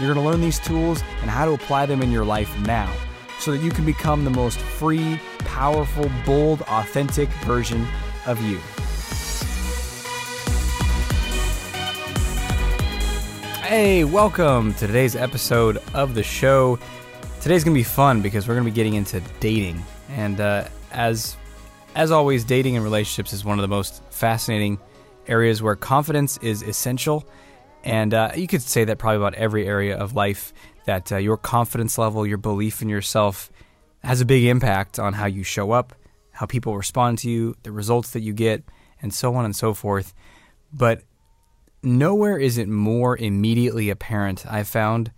You're 0.00 0.12
going 0.12 0.24
to 0.24 0.28
learn 0.28 0.40
these 0.40 0.58
tools 0.58 1.04
and 1.20 1.30
how 1.30 1.44
to 1.44 1.52
apply 1.52 1.86
them 1.86 2.02
in 2.02 2.10
your 2.10 2.24
life 2.24 2.52
now 2.66 2.92
so 3.38 3.52
that 3.52 3.62
you 3.62 3.70
can 3.70 3.84
become 3.84 4.24
the 4.24 4.30
most 4.30 4.58
free, 4.58 5.20
powerful, 5.44 6.10
bold, 6.26 6.62
authentic 6.62 7.28
version 7.44 7.86
of 8.26 8.42
you. 8.42 8.58
Hey, 13.62 14.02
welcome 14.02 14.74
to 14.74 14.86
today's 14.88 15.14
episode 15.14 15.78
of 15.94 16.16
the 16.16 16.24
show. 16.24 16.76
Today's 17.40 17.62
going 17.62 17.74
to 17.74 17.78
be 17.78 17.84
fun 17.84 18.20
because 18.20 18.48
we're 18.48 18.54
going 18.54 18.66
to 18.66 18.72
be 18.72 18.74
getting 18.74 18.94
into 18.94 19.22
dating. 19.38 19.80
And 20.08 20.40
uh, 20.40 20.66
as 20.90 21.36
as 21.94 22.10
always, 22.10 22.42
dating 22.42 22.74
and 22.74 22.82
relationships 22.82 23.32
is 23.32 23.44
one 23.44 23.60
of 23.60 23.62
the 23.62 23.68
most 23.68 24.02
fascinating 24.10 24.80
areas 25.28 25.62
where 25.62 25.76
confidence 25.76 26.36
is 26.38 26.62
essential 26.62 27.24
and 27.84 28.14
uh, 28.14 28.32
you 28.34 28.46
could 28.46 28.62
say 28.62 28.84
that 28.84 28.98
probably 28.98 29.18
about 29.18 29.34
every 29.34 29.66
area 29.66 29.96
of 29.96 30.14
life 30.14 30.52
that 30.86 31.12
uh, 31.12 31.16
your 31.18 31.36
confidence 31.36 31.98
level, 31.98 32.26
your 32.26 32.38
belief 32.38 32.82
in 32.82 32.88
yourself 32.88 33.50
has 34.02 34.20
a 34.20 34.24
big 34.24 34.44
impact 34.44 34.98
on 34.98 35.12
how 35.12 35.26
you 35.26 35.42
show 35.42 35.70
up, 35.70 35.94
how 36.32 36.46
people 36.46 36.76
respond 36.76 37.18
to 37.18 37.30
you, 37.30 37.54
the 37.62 37.70
results 37.70 38.10
that 38.10 38.20
you 38.20 38.32
get, 38.32 38.64
and 39.00 39.12
so 39.12 39.34
on 39.34 39.44
and 39.44 39.54
so 39.54 39.74
forth. 39.74 40.14
But 40.72 41.02
nowhere 41.82 42.38
is 42.38 42.58
it 42.58 42.68
more 42.68 43.16
immediately 43.16 43.90
apparent, 43.90 44.44
I've 44.50 44.68
found, 44.68 45.12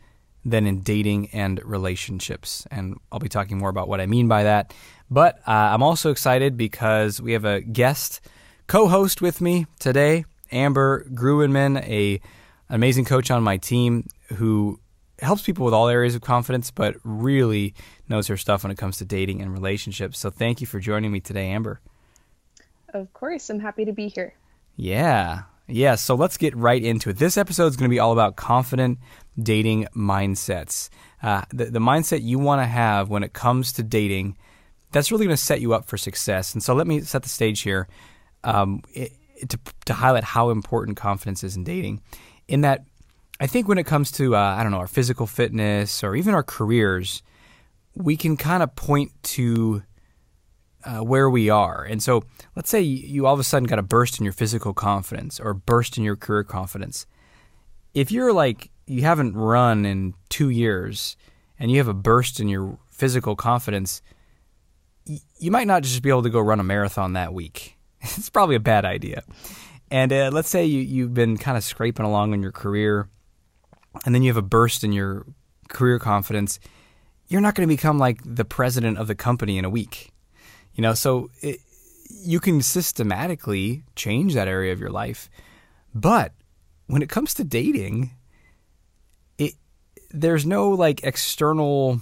than 0.45 0.67
in 0.67 0.81
dating 0.81 1.31
and 1.33 1.61
relationships. 1.65 2.67
And 2.71 2.97
I'll 3.11 3.19
be 3.19 3.29
talking 3.29 3.59
more 3.59 3.71
about 3.71 3.89
what 3.89 4.01
I 4.01 4.07
mean 4.07 4.29
by 4.29 4.43
that. 4.45 4.75
But 5.09 5.39
uh, 5.47 5.53
I'm 5.53 5.83
also 5.83 6.11
excited 6.11 6.57
because 6.57 7.21
we 7.21 7.33
have 7.33 7.45
a 7.45 7.61
guest 7.61 8.21
co 8.67 8.89
host 8.89 9.23
with 9.23 9.41
me 9.41 9.67
today, 9.79 10.25
Amber 10.51 11.05
Gruenman, 11.13 11.81
a 11.83 12.21
amazing 12.69 13.05
coach 13.05 13.31
on 13.31 13.43
my 13.43 13.57
team 13.57 14.09
who 14.35 14.81
helps 15.19 15.43
people 15.43 15.65
with 15.65 15.75
all 15.75 15.89
areas 15.89 16.15
of 16.15 16.21
confidence, 16.21 16.71
but 16.71 16.97
really 17.05 17.75
knows 18.09 18.27
her 18.27 18.37
stuff 18.37 18.65
when 18.65 18.71
it 18.71 18.79
comes 18.79 18.99
to 18.99 19.05
dating 19.05 19.41
and 19.41 19.53
relationships. 19.53 20.19
So 20.19 20.31
thank 20.31 20.61
you 20.61 20.67
for 20.67 20.81
joining 20.81 21.13
me 21.13 21.21
today, 21.21 21.49
Amber. 21.49 21.81
Of 22.93 23.13
course, 23.13 23.49
I'm 23.51 23.61
happy 23.61 23.85
to 23.85 23.93
be 23.93 24.09
here. 24.09 24.35
Yeah. 24.77 25.43
Yeah, 25.69 25.97
so 25.97 26.15
let's 26.15 26.37
get 26.37 26.55
right 26.55 26.83
into 26.83 27.11
it. 27.11 27.17
This 27.17 27.37
episode 27.37 27.67
is 27.67 27.77
going 27.77 27.91
to 27.91 27.95
be 27.95 27.99
all 27.99 28.13
about 28.13 28.37
confident 28.37 28.99
dating 29.37 29.89
mindsets. 29.97 30.91
Uh, 31.23 31.43
the, 31.53 31.67
the 31.67 31.79
mindset 31.81 32.23
you 32.23 32.39
want 32.39 32.61
to 32.61 32.67
have 32.67 33.09
when 33.09 33.25
it 33.25 33.33
comes 33.33 33.73
to 33.73 33.83
dating, 33.83 34.37
that's 34.93 35.11
really 35.11 35.27
going 35.27 35.37
to 35.37 35.43
set 35.43 35.61
you 35.61 35.75
up 35.75 35.87
for 35.87 35.97
success. 35.97 36.53
And 36.53 36.63
so 36.63 36.73
let 36.75 36.87
me 36.87 37.01
set 37.01 37.25
the 37.25 37.29
stage 37.29 37.63
here 37.63 37.89
um, 38.47 38.83
it, 38.95 39.13
to, 39.49 39.59
to 39.85 39.95
highlight 39.95 40.25
how 40.25 40.51
important 40.51 40.97
confidence 40.97 41.45
is 41.45 41.57
in 41.57 41.65
dating 41.65 42.01
in 42.49 42.63
that 42.63 42.85
I 43.39 43.47
think 43.47 43.69
when 43.69 43.79
it 43.79 43.85
comes 43.85 44.11
to 44.13 44.35
uh, 44.35 44.39
I 44.39 44.63
don't 44.63 44.73
know 44.73 44.79
our 44.79 44.87
physical 44.87 45.27
fitness 45.27 46.03
or 46.03 46.17
even 46.17 46.35
our 46.35 46.43
careers, 46.43 47.23
we 47.95 48.17
can 48.17 48.37
kind 48.37 48.63
of 48.63 48.75
point 48.77 49.13
to 49.23 49.83
uh, 50.85 51.01
where 51.01 51.29
we 51.29 51.51
are. 51.51 51.85
And 51.85 52.03
so, 52.03 52.23
let's 52.55 52.71
say 52.71 52.81
you 52.81 53.27
all 53.27 53.35
of 53.35 53.41
a 53.41 53.45
sudden 53.45 53.67
got 53.67 53.79
a 53.79 53.83
burst 53.83 54.19
in 54.19 54.25
your 54.25 54.33
physical 54.33 54.73
confidence 54.73 55.39
or 55.39 55.53
burst 55.53 55.99
in 55.99 56.05
your 56.05 56.17
career 56.17 56.45
confidence. 56.45 57.07
If 57.93 58.11
you're 58.11 58.33
like 58.33 58.71
you 58.87 59.03
haven't 59.03 59.37
run 59.37 59.85
in 59.85 60.15
two 60.29 60.49
years 60.49 61.17
and 61.59 61.71
you 61.71 61.79
have 61.79 61.89
a 61.89 61.95
burst 61.95 62.41
in 62.41 62.49
your 62.49 62.79
physical 62.91 63.37
confidence, 63.37 64.01
you 65.05 65.51
might 65.51 65.67
not 65.67 65.83
just 65.83 66.03
be 66.03 66.09
able 66.09 66.23
to 66.23 66.31
go 66.31 66.41
run 66.41 66.61
a 66.61 66.65
marathon 66.65 67.15
that 67.15 67.35
week. 67.35 67.76
it's 68.17 68.31
probably 68.31 68.57
a 68.57 68.61
bad 68.61 68.85
idea. 68.85 69.23
And 69.91 70.13
uh, 70.13 70.31
let's 70.33 70.49
say 70.49 70.65
you, 70.65 70.81
you've 70.81 71.15
been 71.15 71.37
kind 71.37 71.57
of 71.57 71.65
scraping 71.65 72.07
along 72.07 72.35
in 72.35 72.43
your 72.43 72.53
career, 72.53 73.09
and 74.05 74.15
then 74.15 74.23
you 74.23 74.31
have 74.31 74.37
a 74.37 74.43
burst 74.43 74.85
in 74.85 74.93
your 74.93 75.27
career 75.69 75.99
confidence. 75.99 76.59
You're 77.29 77.41
not 77.41 77.55
going 77.55 77.69
to 77.69 77.75
become 77.75 77.99
like 77.99 78.21
the 78.25 78.45
president 78.45 78.99
of 78.99 79.07
the 79.07 79.15
company 79.15 79.59
in 79.59 79.65
a 79.65 79.71
week. 79.71 80.13
You 80.75 80.83
know, 80.83 80.95
so 80.95 81.31
it, 81.41 81.61
you 82.11 82.41
can 82.41 82.63
systematically 82.63 83.85
change 83.95 84.35
that 84.35 84.49
area 84.49 84.73
of 84.73 84.81
your 84.81 84.91
life. 84.91 85.31
But 85.95 86.33
when 86.87 87.03
it 87.03 87.09
comes 87.09 87.35
to 87.35 87.45
dating, 87.45 88.11
it 89.39 89.55
there's 90.11 90.45
no 90.45 90.71
like 90.71 91.03
external 91.05 92.01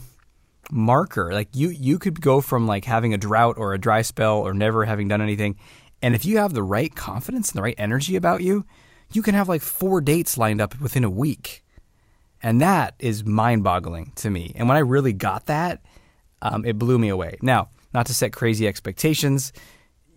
marker. 0.71 1.33
Like 1.33 1.49
you 1.53 1.69
you 1.69 1.99
could 1.99 2.21
go 2.21 2.41
from 2.41 2.67
like 2.67 2.85
having 2.85 3.15
a 3.15 3.19
drought 3.19 3.57
or 3.59 3.75
a 3.75 3.79
dry 3.79 4.03
spell 4.03 4.39
or 4.39 4.53
never 4.53 4.85
having 4.85 5.09
done 5.09 5.23
anything 5.23 5.57
and 6.05 6.15
if 6.15 6.27
you 6.27 6.37
have 6.37 6.53
the 6.53 6.63
right 6.63 6.95
confidence 6.95 7.49
and 7.49 7.57
the 7.57 7.63
right 7.63 7.75
energy 7.79 8.15
about 8.15 8.43
you, 8.43 8.67
you 9.15 9.23
can 9.23 9.35
have 9.35 9.49
like 9.49 9.63
four 9.63 10.03
dates 10.03 10.37
lined 10.37 10.61
up 10.61 10.79
within 10.79 11.03
a 11.03 11.09
week. 11.09 11.65
And 12.43 12.61
that 12.61 12.93
is 12.99 13.25
mind 13.25 13.65
boggling 13.65 14.13
to 14.17 14.29
me. 14.29 14.53
And 14.55 14.69
when 14.69 14.77
I 14.77 14.81
really 14.81 15.15
got 15.15 15.47
that, 15.47 15.81
um, 16.43 16.67
it 16.67 16.79
blew 16.79 16.99
me 16.99 17.09
away. 17.09 17.39
Now, 17.41 17.71
not 17.95 18.05
to 18.09 18.15
set 18.15 18.35
crazy 18.35 18.69
expectations, 18.69 19.55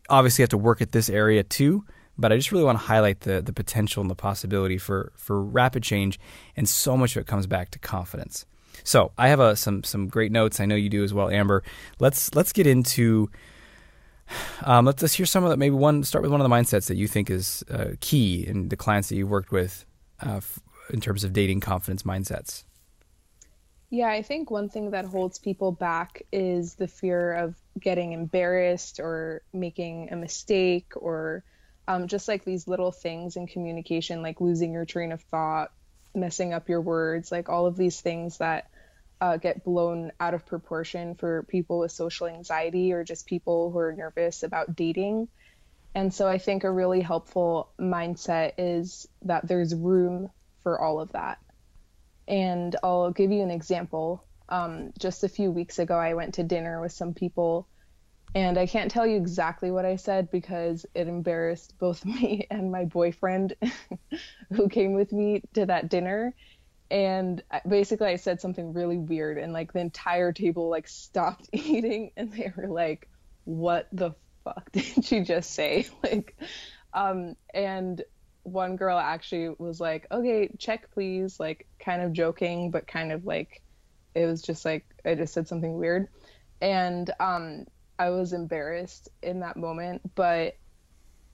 obviously, 0.10 0.42
you 0.42 0.44
have 0.44 0.50
to 0.50 0.58
work 0.58 0.82
at 0.82 0.92
this 0.92 1.10
area 1.10 1.42
too. 1.42 1.86
But 2.18 2.34
I 2.34 2.36
just 2.36 2.52
really 2.52 2.66
want 2.66 2.78
to 2.78 2.86
highlight 2.86 3.22
the, 3.22 3.42
the 3.42 3.54
potential 3.54 4.02
and 4.02 4.12
the 4.12 4.16
possibility 4.16 4.78
for, 4.78 5.14
for 5.16 5.42
rapid 5.42 5.84
change. 5.84 6.20
And 6.58 6.68
so 6.68 6.98
much 6.98 7.16
of 7.16 7.22
it 7.22 7.28
comes 7.28 7.48
back 7.48 7.72
to 7.72 7.80
confidence. 7.80 8.46
So 8.84 9.14
I 9.18 9.30
have 9.30 9.40
a, 9.40 9.56
some 9.56 9.86
some 9.86 10.10
great 10.10 10.34
notes. 10.34 10.60
I 10.60 10.66
know 10.66 10.76
you 10.76 10.90
do 10.90 11.06
as 11.06 11.14
well, 11.14 11.30
Amber. 11.30 11.64
Let's 11.98 12.36
let's 12.36 12.52
get 12.52 12.68
into 12.68 13.30
um, 14.64 14.86
let's, 14.86 15.02
let's 15.02 15.14
hear 15.14 15.26
some 15.26 15.44
of 15.44 15.50
that. 15.50 15.58
Maybe 15.58 15.76
one 15.76 16.04
start 16.04 16.22
with 16.22 16.32
one 16.32 16.42
of 16.42 16.50
the 16.50 16.54
mindsets 16.54 16.88
that 16.88 16.98
you 16.98 17.08
think 17.08 17.30
is 17.30 17.64
uh, 17.72 17.92
key 18.00 18.46
in 18.46 18.70
the 18.70 18.78
clients 18.78 19.10
that 19.10 19.16
you've 19.16 19.30
worked 19.30 19.52
with 19.52 19.86
uh, 20.26 20.38
f- 20.38 20.60
in 20.90 21.02
terms 21.02 21.24
of 21.24 21.34
dating 21.34 21.60
confidence 21.60 22.04
mindsets. 22.04 22.64
Yeah, 23.90 24.10
I 24.10 24.22
think 24.22 24.52
one 24.52 24.68
thing 24.68 24.92
that 24.92 25.06
holds 25.06 25.40
people 25.40 25.72
back 25.72 26.24
is 26.32 26.76
the 26.76 26.90
fear 26.90 27.32
of 27.34 27.56
getting 27.80 28.12
embarrassed 28.12 29.00
or 29.00 29.42
making 29.54 30.10
a 30.12 30.18
mistake 30.18 30.92
or 30.96 31.44
um, 31.88 32.08
just 32.08 32.28
like 32.28 32.44
these 32.44 32.68
little 32.68 32.92
things 32.92 33.38
in 33.38 33.48
communication, 33.48 34.22
like 34.22 34.42
losing 34.42 34.74
your 34.74 34.84
train 34.84 35.14
of 35.14 35.22
thought, 35.22 35.72
messing 36.14 36.54
up 36.54 36.68
your 36.68 36.82
words, 36.82 37.32
like 37.32 37.48
all 37.48 37.66
of 37.66 37.78
these 37.78 38.02
things 38.02 38.40
that 38.40 38.70
uh, 39.20 39.38
get 39.38 39.64
blown 39.64 40.12
out 40.20 40.34
of 40.34 40.46
proportion 40.46 41.16
for 41.16 41.44
people 41.44 41.80
with 41.80 41.92
social 41.92 42.28
anxiety 42.28 42.94
or 42.94 43.04
just 43.04 43.26
people 43.26 43.72
who 43.72 43.80
are 43.80 43.94
nervous 43.94 44.44
about 44.44 44.76
dating. 44.76 45.28
And 45.96 46.14
so 46.14 46.28
I 46.28 46.38
think 46.38 46.64
a 46.64 46.72
really 46.72 47.02
helpful 47.02 47.72
mindset 47.80 48.54
is 48.58 49.08
that 49.24 49.48
there's 49.48 49.74
room 49.74 50.30
for 50.62 50.80
all 50.80 51.00
of 51.00 51.14
that. 51.14 51.40
And 52.28 52.76
I'll 52.84 53.12
give 53.12 53.32
you 53.32 53.42
an 53.42 53.52
example. 53.52 54.24
Um, 54.50 54.92
just 55.00 55.24
a 55.24 55.30
few 55.30 55.50
weeks 55.52 55.80
ago, 55.80 55.96
I 55.96 56.14
went 56.14 56.36
to 56.36 56.44
dinner 56.44 56.80
with 56.80 56.92
some 56.92 57.14
people, 57.14 57.68
and 58.36 58.58
I 58.58 58.68
can't 58.68 58.92
tell 58.92 59.08
you 59.08 59.18
exactly 59.18 59.72
what 59.72 59.86
I 59.86 59.96
said 59.96 60.30
because 60.30 60.86
it 60.94 61.08
embarrassed 61.08 61.74
both 61.80 62.06
me 62.06 62.46
and 62.52 62.72
my 62.72 62.86
boyfriend 62.86 63.56
who 64.54 64.70
came 64.70 64.94
with 64.94 65.12
me 65.12 65.42
to 65.56 65.66
that 65.66 65.90
dinner 65.90 66.36
and 66.90 67.44
basically 67.68 68.08
I 68.08 68.16
said 68.16 68.40
something 68.40 68.74
really 68.74 68.98
weird 68.98 69.38
and 69.38 69.52
like 69.52 69.74
the 69.74 69.80
entire 69.80 70.32
table 70.32 70.70
like 70.70 70.88
stopped 70.88 71.50
eating 71.54 72.12
and 72.16 72.32
they 72.32 72.52
were 72.56 72.68
like 72.68 73.10
what 73.44 73.88
the 73.92 74.12
fuck 74.44 74.70
did 74.72 75.06
she 75.06 75.22
just 75.22 75.52
say? 75.52 75.88
Like 76.04 76.38
um 76.94 77.36
and 77.54 78.02
one 78.44 78.78
girl 78.78 78.98
actually 78.98 79.54
was 79.60 79.82
like 79.82 80.08
okay 80.10 80.50
check 80.58 80.90
please 80.92 81.38
like 81.38 81.68
kind 81.80 82.02
of 82.02 82.14
joking 82.14 82.72
but 82.72 82.88
kind 82.88 83.12
of 83.12 83.26
like 83.26 83.62
it 84.16 84.26
was 84.26 84.42
just 84.42 84.64
like 84.64 84.86
I 85.06 85.16
just 85.16 85.34
said 85.34 85.48
something 85.48 85.78
weird. 85.78 86.08
And 86.62 87.12
um 87.20 87.66
I 88.00 88.12
was 88.12 88.32
embarrassed 88.32 89.10
in 89.22 89.42
that 89.42 89.58
moment 89.58 90.02
but 90.16 90.56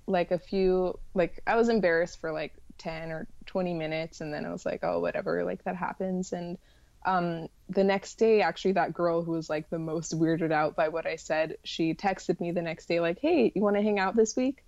like 0.07 0.31
a 0.31 0.39
few 0.39 1.00
like 1.13 1.42
I 1.45 1.56
was 1.56 1.69
embarrassed 1.69 2.19
for 2.19 2.31
like 2.31 2.54
10 2.83 3.12
or 3.12 3.27
20 3.45 3.74
minutes 3.74 4.21
and 4.21 4.33
then 4.33 4.45
I 4.45 4.51
was 4.51 4.65
like, 4.65 4.81
oh, 4.83 5.00
whatever, 5.00 5.44
like 5.44 5.63
that 5.63 5.75
happens. 5.75 6.33
And 6.33 6.57
um, 7.06 7.47
the 7.69 7.83
next 7.83 8.15
day, 8.15 8.41
actually, 8.41 8.74
that 8.74 8.94
girl 8.94 9.24
who 9.24 9.31
was 9.31 9.50
like 9.50 9.69
the 9.69 9.80
most 9.80 10.18
weirded 10.18 10.51
out 10.51 10.75
by 10.75 10.89
what 10.89 11.06
I 11.06 11.15
said, 11.15 11.57
she 11.63 11.94
texted 11.94 12.39
me 12.39 12.51
the 12.51 12.62
next 12.62 12.88
day, 12.88 13.00
like, 13.00 13.19
hey, 13.19 13.51
you 13.56 13.62
want 13.62 13.75
to 13.75 13.81
hang 13.81 14.00
out 14.00 14.15
this 14.15 14.35
week? 14.35 14.63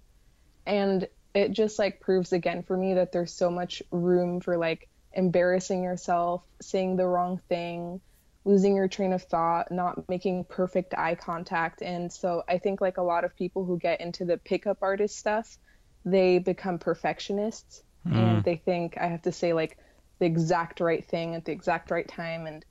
And 0.65 1.07
it 1.33 1.51
just 1.51 1.77
like 1.77 1.99
proves 1.99 2.33
again 2.33 2.63
for 2.63 2.75
me 2.75 2.95
that 2.95 3.11
there's 3.11 3.33
so 3.33 3.49
much 3.49 3.83
room 3.91 4.39
for 4.39 4.57
like 4.57 4.89
embarrassing 5.13 5.83
yourself, 5.83 6.43
saying 6.61 6.95
the 6.95 7.05
wrong 7.05 7.39
thing, 7.49 8.01
losing 8.43 8.75
your 8.75 8.87
train 8.87 9.13
of 9.13 9.23
thought, 9.23 9.71
not 9.71 10.07
making 10.09 10.45
perfect 10.45 10.93
eye 10.97 11.15
contact. 11.15 11.81
And 11.81 12.11
so 12.11 12.43
I 12.47 12.57
think 12.57 12.79
like 12.81 12.97
a 12.97 13.03
lot 13.03 13.23
of 13.23 13.35
people 13.35 13.65
who 13.65 13.77
get 13.77 14.01
into 14.01 14.25
the 14.25 14.37
pickup 14.37 14.79
artist 14.81 15.17
stuff, 15.17 15.57
they 16.05 16.39
become 16.39 16.79
perfectionists 16.79 17.81
mm. 18.07 18.15
and 18.15 18.43
they 18.43 18.55
think 18.55 18.97
I 18.97 19.07
have 19.07 19.23
to 19.23 19.31
say 19.31 19.53
like 19.53 19.77
the 20.19 20.25
exact 20.25 20.79
right 20.79 21.03
thing 21.03 21.35
at 21.35 21.45
the 21.45 21.51
exact 21.51 21.91
right 21.91 22.07
time 22.07 22.47
and 22.47 22.65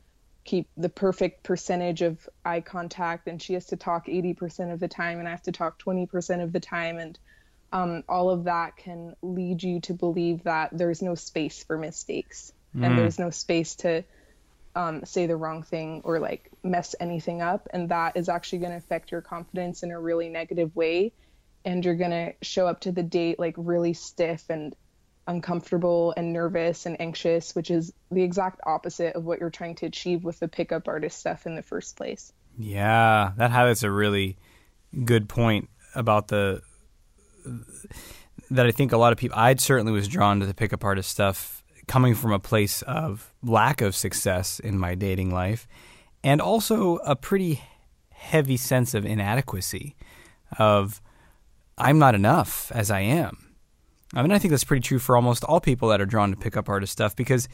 keep 0.45 0.69
the 0.77 0.89
perfect 0.89 1.43
percentage 1.43 2.03
of 2.03 2.29
eye 2.45 2.61
contact 2.61 3.29
and 3.29 3.41
she 3.41 3.55
has 3.55 3.67
to 3.67 3.77
talk 3.77 4.07
80% 4.07 4.73
of 4.73 4.81
the 4.81 4.89
time 4.89 5.19
and 5.19 5.27
I 5.27 5.31
have 5.31 5.43
to 5.45 5.53
talk 5.53 5.83
20% 5.83 6.43
of 6.43 6.53
the 6.53 6.61
time 6.61 6.99
and 6.99 7.19
um, 7.73 8.05
all 8.09 8.31
of 8.31 8.45
that 8.45 8.77
can 8.77 9.17
lead 9.23 9.63
you 9.63 9.81
to 9.81 9.95
believe 9.95 10.45
that 10.45 10.71
there's 10.73 11.03
no 11.03 11.15
space 11.15 11.65
for 11.65 11.79
mistakes 11.79 12.53
mm. 12.77 12.85
and 12.85 12.99
there's 12.99 13.19
no 13.19 13.31
space 13.31 13.75
to 13.77 14.05
um, 14.77 15.05
say 15.05 15.27
the 15.27 15.37
wrong 15.37 15.63
thing 15.63 16.03
or 16.05 16.19
like 16.19 16.51
mess 16.63 16.95
anything 17.01 17.41
up 17.41 17.69
and 17.73 17.89
that 17.89 18.17
is 18.17 18.29
actually 18.29 18.59
going 18.59 18.73
to 18.73 18.77
affect 18.79 19.13
your 19.13 19.23
confidence 19.23 19.83
in 19.83 19.91
a 19.91 19.99
really 20.01 20.29
negative 20.29 20.75
way 20.77 21.13
and 21.65 21.85
you're 21.85 21.95
going 21.95 22.11
to 22.11 22.35
show 22.43 22.67
up 22.67 22.81
to 22.81 22.93
the 22.93 23.03
date 23.03 23.39
like 23.39 23.55
really 23.57 23.95
stiff 23.95 24.45
and 24.51 24.77
uncomfortable 25.27 26.13
and 26.17 26.33
nervous 26.33 26.87
and 26.87 27.01
anxious 27.01 27.55
which 27.55 27.71
is 27.71 27.93
the 28.11 28.23
exact 28.23 28.61
opposite 28.67 29.15
of 29.15 29.25
what 29.25 29.41
you're 29.41 29.51
trying 29.51 29.75
to 29.75 29.87
achieve 29.87 30.25
with 30.25 30.39
the 30.41 30.49
pickup 30.49 30.87
artist 30.87 31.19
stuff 31.19 31.47
in 31.47 31.55
the 31.55 31.63
first 31.63 31.97
place 31.97 32.33
yeah 32.59 33.33
that 33.37 33.51
highlights 33.51 33.83
a 33.83 33.91
really 33.91 34.37
good 35.05 35.29
point 35.29 35.69
about 35.95 36.29
the 36.29 36.61
that 38.51 38.67
i 38.67 38.71
think 38.71 38.93
a 38.93 38.97
lot 38.97 39.13
of 39.13 39.19
people 39.19 39.37
i 39.39 39.55
certainly 39.55 39.93
was 39.93 40.09
drawn 40.09 40.41
to 40.41 40.47
the 40.47 40.55
pickup 40.55 40.85
artist 40.85 41.11
stuff 41.11 41.63
coming 41.87 42.15
from 42.15 42.33
a 42.33 42.39
place 42.39 42.83
of 42.83 43.33
lack 43.43 43.81
of 43.81 43.95
success 43.95 44.61
in 44.61 44.79
my 44.79 44.95
dating 44.95 45.31
life 45.31 45.67
and 46.23 46.41
also 46.41 46.97
a 46.99 47.15
pretty 47.15 47.63
heavy 48.11 48.57
sense 48.57 48.95
of 48.95 49.05
inadequacy 49.05 49.95
of 50.59 51.01
I'm 51.77 51.99
not 51.99 52.15
enough 52.15 52.71
as 52.75 52.91
I 52.91 53.01
am. 53.01 53.54
I 54.15 54.23
mean, 54.23 54.33
I 54.33 54.39
think 54.39 54.51
that's 54.51 54.65
pretty 54.65 54.83
true 54.83 54.99
for 54.99 55.17
almost 55.17 55.45
all 55.45 55.61
people 55.61 55.89
that 55.89 56.01
are 56.01 56.07
drawn 56.07 56.31
to 56.31 56.37
pickup 56.37 56.69
artist 56.69 56.93
stuff 56.93 57.17
because 57.17 57.49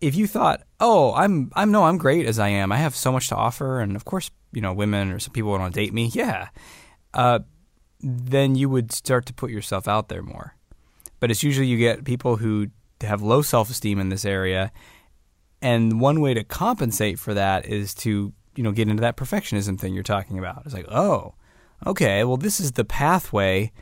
if 0.00 0.14
you 0.14 0.26
thought, 0.26 0.62
"Oh, 0.80 1.14
I'm 1.14 1.50
I'm 1.54 1.70
no, 1.70 1.84
I'm 1.84 1.98
great 1.98 2.26
as 2.26 2.38
I 2.38 2.48
am. 2.48 2.72
I 2.72 2.78
have 2.78 2.96
so 2.96 3.12
much 3.12 3.28
to 3.28 3.36
offer 3.36 3.80
and 3.80 3.96
of 3.96 4.04
course, 4.04 4.30
you 4.52 4.60
know, 4.60 4.72
women 4.72 5.10
or 5.10 5.18
some 5.18 5.32
people 5.32 5.50
want 5.50 5.72
to 5.72 5.80
date 5.80 5.92
me." 5.92 6.10
Yeah. 6.12 6.48
Uh, 7.12 7.40
then 8.00 8.54
you 8.54 8.68
would 8.68 8.92
start 8.92 9.26
to 9.26 9.34
put 9.34 9.50
yourself 9.50 9.88
out 9.88 10.08
there 10.08 10.22
more. 10.22 10.56
But 11.20 11.30
it's 11.30 11.42
usually 11.42 11.66
you 11.66 11.78
get 11.78 12.04
people 12.04 12.36
who 12.36 12.68
have 13.00 13.22
low 13.22 13.42
self 13.42 13.70
esteem 13.70 13.98
in 13.98 14.08
this 14.08 14.24
area. 14.24 14.72
And 15.62 16.00
one 16.00 16.20
way 16.20 16.34
to 16.34 16.44
compensate 16.44 17.18
for 17.18 17.32
that 17.32 17.64
is 17.64 17.94
to, 17.96 18.34
you 18.54 18.62
know, 18.62 18.72
get 18.72 18.88
into 18.88 19.00
that 19.00 19.16
perfectionism 19.16 19.78
thing 19.78 19.94
you're 19.94 20.02
talking 20.02 20.38
about. 20.38 20.62
It's 20.66 20.74
like, 20.74 20.90
oh, 20.90 21.34
okay, 21.86 22.24
well, 22.24 22.36
this 22.36 22.60
is 22.60 22.72
the 22.72 22.84
pathway 22.84 23.72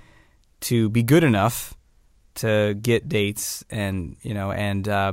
to 0.61 0.89
be 0.91 1.03
good 1.03 1.25
enough 1.25 1.75
to 2.37 2.75
get 2.75 3.09
dates 3.09 3.65
and, 3.71 4.17
you 4.23 4.35
know, 4.35 4.53
and, 4.53 4.89
uh, 4.89 5.13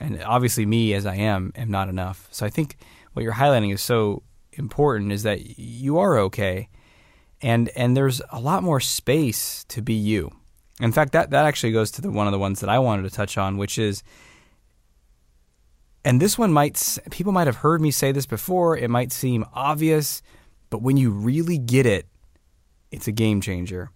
and 0.00 0.22
obviously 0.22 0.66
me 0.66 0.94
as 0.94 1.06
I 1.06 1.16
am 1.16 1.52
am 1.56 1.70
not 1.70 1.88
enough. 1.88 2.28
So 2.30 2.46
I 2.46 2.50
think 2.50 2.76
what 3.12 3.22
you're 3.22 3.32
highlighting 3.34 3.72
is 3.72 3.82
so 3.82 4.22
important 4.52 5.12
is 5.12 5.24
that 5.24 5.58
you 5.58 5.98
are 5.98 6.18
okay 6.18 6.68
and 7.40 7.70
and 7.76 7.96
there's 7.96 8.20
a 8.30 8.40
lot 8.40 8.62
more 8.62 8.80
space 8.80 9.64
to 9.68 9.82
be 9.82 9.94
you. 9.94 10.32
In 10.80 10.92
fact, 10.92 11.12
that, 11.12 11.30
that 11.30 11.44
actually 11.44 11.72
goes 11.72 11.90
to 11.92 12.02
the 12.02 12.10
one 12.10 12.26
of 12.26 12.32
the 12.32 12.38
ones 12.38 12.60
that 12.60 12.70
I 12.70 12.78
wanted 12.78 13.02
to 13.02 13.10
touch 13.10 13.36
on, 13.36 13.56
which 13.56 13.78
is, 13.78 14.04
and 16.04 16.22
this 16.22 16.38
one 16.38 16.52
might, 16.52 16.98
people 17.10 17.32
might 17.32 17.48
have 17.48 17.56
heard 17.56 17.80
me 17.80 17.90
say 17.90 18.12
this 18.12 18.26
before. 18.26 18.76
It 18.76 18.88
might 18.88 19.10
seem 19.10 19.44
obvious, 19.52 20.22
but 20.70 20.80
when 20.80 20.96
you 20.96 21.10
really 21.10 21.58
get 21.58 21.84
it, 21.84 22.06
it's 22.92 23.08
a 23.08 23.12
game 23.12 23.40
changer. 23.40 23.90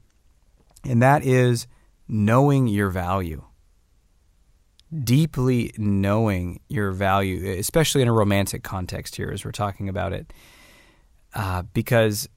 And 0.84 1.00
that 1.02 1.24
is 1.24 1.68
knowing 2.12 2.68
your 2.68 2.90
value. 2.90 3.42
Deeply 5.02 5.72
knowing 5.78 6.60
your 6.68 6.92
value, 6.92 7.56
especially 7.58 8.02
in 8.02 8.08
a 8.08 8.12
romantic 8.12 8.62
context 8.62 9.16
here, 9.16 9.30
as 9.32 9.44
we're 9.44 9.50
talking 9.50 9.88
about 9.88 10.12
it. 10.12 10.30
Uh, 11.34 11.62
because 11.72 12.28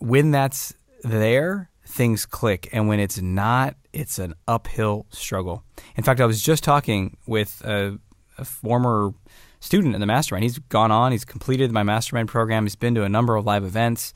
when 0.00 0.30
that's 0.30 0.72
there, 1.04 1.68
things 1.86 2.24
click. 2.24 2.70
And 2.72 2.88
when 2.88 2.98
it's 2.98 3.20
not, 3.20 3.76
it's 3.92 4.18
an 4.18 4.34
uphill 4.48 5.04
struggle. 5.10 5.64
In 5.96 6.02
fact, 6.02 6.20
I 6.20 6.26
was 6.26 6.40
just 6.40 6.64
talking 6.64 7.18
with 7.26 7.60
a, 7.62 7.98
a 8.38 8.44
former 8.46 9.12
student 9.60 9.94
in 9.94 10.00
the 10.00 10.06
mastermind. 10.06 10.44
He's 10.44 10.58
gone 10.58 10.90
on, 10.90 11.12
he's 11.12 11.26
completed 11.26 11.70
my 11.72 11.82
mastermind 11.82 12.28
program, 12.28 12.64
he's 12.64 12.76
been 12.76 12.94
to 12.94 13.04
a 13.04 13.08
number 13.10 13.36
of 13.36 13.44
live 13.44 13.64
events, 13.64 14.14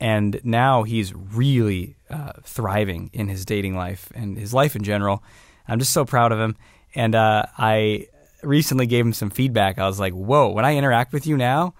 and 0.00 0.40
now 0.44 0.82
he's 0.82 1.14
really 1.14 1.96
uh, 2.10 2.32
thriving 2.42 3.10
in 3.12 3.28
his 3.28 3.44
dating 3.44 3.76
life 3.76 4.12
and 4.14 4.36
his 4.36 4.52
life 4.52 4.76
in 4.76 4.82
general. 4.82 5.22
I'm 5.66 5.78
just 5.78 5.92
so 5.92 6.04
proud 6.04 6.32
of 6.32 6.38
him. 6.38 6.56
And 6.94 7.14
uh, 7.14 7.46
I 7.58 8.08
recently 8.42 8.86
gave 8.86 9.04
him 9.04 9.12
some 9.12 9.30
feedback. 9.30 9.78
I 9.78 9.86
was 9.86 9.98
like, 9.98 10.12
whoa, 10.12 10.50
when 10.50 10.64
I 10.64 10.76
interact 10.76 11.12
with 11.12 11.26
you 11.26 11.36
now, 11.36 11.74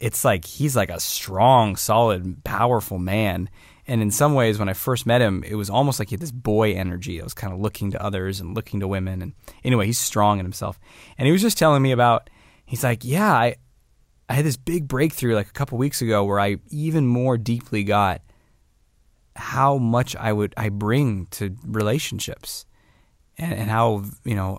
it's 0.00 0.24
like 0.24 0.44
he's 0.44 0.76
like 0.76 0.90
a 0.90 1.00
strong, 1.00 1.76
solid, 1.76 2.44
powerful 2.44 2.98
man. 2.98 3.48
And 3.88 4.02
in 4.02 4.10
some 4.10 4.34
ways, 4.34 4.58
when 4.58 4.68
I 4.68 4.72
first 4.72 5.06
met 5.06 5.20
him, 5.20 5.44
it 5.44 5.54
was 5.54 5.70
almost 5.70 5.98
like 5.98 6.08
he 6.08 6.14
had 6.14 6.20
this 6.20 6.32
boy 6.32 6.74
energy. 6.74 7.20
I 7.20 7.24
was 7.24 7.34
kind 7.34 7.52
of 7.52 7.60
looking 7.60 7.92
to 7.92 8.02
others 8.02 8.40
and 8.40 8.54
looking 8.54 8.80
to 8.80 8.88
women. 8.88 9.22
And 9.22 9.32
anyway, 9.62 9.86
he's 9.86 9.98
strong 9.98 10.38
in 10.38 10.44
himself. 10.44 10.80
And 11.16 11.26
he 11.26 11.32
was 11.32 11.42
just 11.42 11.58
telling 11.58 11.82
me 11.82 11.92
about, 11.92 12.28
he's 12.64 12.82
like, 12.82 13.04
yeah, 13.04 13.32
I, 13.32 13.56
I 14.28 14.34
had 14.34 14.44
this 14.44 14.56
big 14.56 14.88
breakthrough 14.88 15.34
like 15.34 15.48
a 15.48 15.52
couple 15.52 15.78
weeks 15.78 16.02
ago 16.02 16.24
where 16.24 16.40
I 16.40 16.56
even 16.70 17.06
more 17.06 17.38
deeply 17.38 17.84
got 17.84 18.22
how 19.36 19.76
much 19.78 20.16
I 20.16 20.32
would 20.32 20.54
I 20.56 20.70
bring 20.70 21.26
to 21.32 21.54
relationships, 21.64 22.66
and, 23.38 23.52
and 23.52 23.70
how 23.70 24.04
you 24.24 24.34
know, 24.34 24.58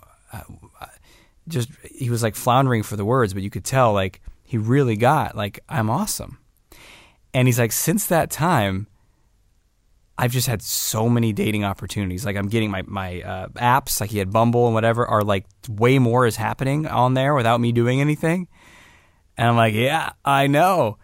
just 1.47 1.69
he 1.83 2.09
was 2.09 2.23
like 2.23 2.35
floundering 2.35 2.83
for 2.83 2.95
the 2.95 3.05
words, 3.05 3.33
but 3.33 3.43
you 3.43 3.49
could 3.49 3.65
tell 3.65 3.93
like 3.93 4.21
he 4.43 4.57
really 4.57 4.95
got 4.95 5.35
like 5.35 5.59
I'm 5.67 5.89
awesome, 5.89 6.37
and 7.33 7.47
he's 7.47 7.59
like 7.59 7.71
since 7.71 8.05
that 8.07 8.29
time, 8.29 8.87
I've 10.17 10.31
just 10.31 10.47
had 10.47 10.61
so 10.61 11.09
many 11.09 11.33
dating 11.33 11.63
opportunities. 11.63 12.25
Like 12.25 12.35
I'm 12.35 12.47
getting 12.47 12.71
my 12.71 12.83
my 12.83 13.21
uh, 13.21 13.47
apps, 13.49 13.99
like 13.99 14.11
he 14.11 14.19
had 14.19 14.31
Bumble 14.31 14.65
and 14.65 14.73
whatever, 14.73 15.05
are 15.05 15.23
like 15.23 15.45
way 15.67 15.99
more 15.99 16.25
is 16.25 16.35
happening 16.37 16.87
on 16.87 17.15
there 17.15 17.33
without 17.33 17.59
me 17.59 17.71
doing 17.71 17.99
anything. 17.99 18.47
And 19.37 19.47
I'm 19.47 19.55
like, 19.55 19.73
yeah, 19.73 20.11
I 20.25 20.47
know. 20.47 20.97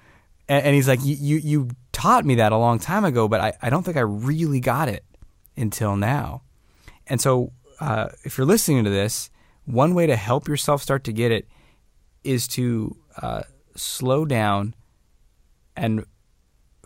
And, 0.50 0.66
and 0.66 0.75
he's 0.75 0.88
like, 0.88 1.00
you 1.04 1.38
you 1.38 1.70
taught 1.92 2.25
me 2.25 2.36
that 2.36 2.52
a 2.52 2.58
long 2.58 2.80
time 2.80 3.06
ago, 3.06 3.28
but 3.28 3.40
I, 3.40 3.54
I 3.62 3.70
don't 3.70 3.84
think 3.84 3.98
I 3.98 4.02
really 4.02 4.60
got 4.60 4.90
it 4.90 5.06
until 5.56 5.96
now. 5.96 6.42
And 7.08 7.22
so, 7.22 7.52
uh, 7.80 8.10
if 8.24 8.38
you're 8.38 8.48
listening 8.48 8.84
to 8.84 8.90
this, 8.90 9.30
one 9.66 9.94
way 9.94 10.08
to 10.08 10.16
help 10.16 10.48
yourself 10.48 10.82
start 10.82 11.04
to 11.06 11.13
get 11.13 11.32
it 11.32 11.48
is 12.24 12.48
to 12.50 12.98
uh, 13.22 13.44
slow 13.75 14.25
down 14.25 14.74
and 15.75 16.06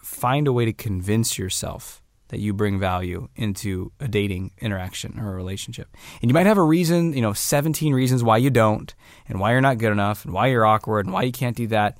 find 0.01 0.47
a 0.47 0.53
way 0.53 0.65
to 0.65 0.73
convince 0.73 1.37
yourself 1.37 2.01
that 2.29 2.39
you 2.39 2.53
bring 2.53 2.79
value 2.79 3.29
into 3.35 3.91
a 3.99 4.07
dating 4.07 4.51
interaction 4.59 5.19
or 5.19 5.31
a 5.31 5.35
relationship. 5.35 5.87
And 6.21 6.29
you 6.29 6.33
might 6.33 6.45
have 6.45 6.57
a 6.57 6.63
reason, 6.63 7.13
you 7.13 7.21
know, 7.21 7.33
17 7.33 7.93
reasons 7.93 8.23
why 8.23 8.37
you 8.37 8.49
don't 8.49 8.93
and 9.27 9.39
why 9.39 9.51
you're 9.51 9.61
not 9.61 9.77
good 9.77 9.91
enough 9.91 10.25
and 10.25 10.33
why 10.33 10.47
you're 10.47 10.65
awkward 10.65 11.05
and 11.05 11.13
why 11.13 11.23
you 11.23 11.31
can't 11.31 11.55
do 11.55 11.67
that. 11.67 11.97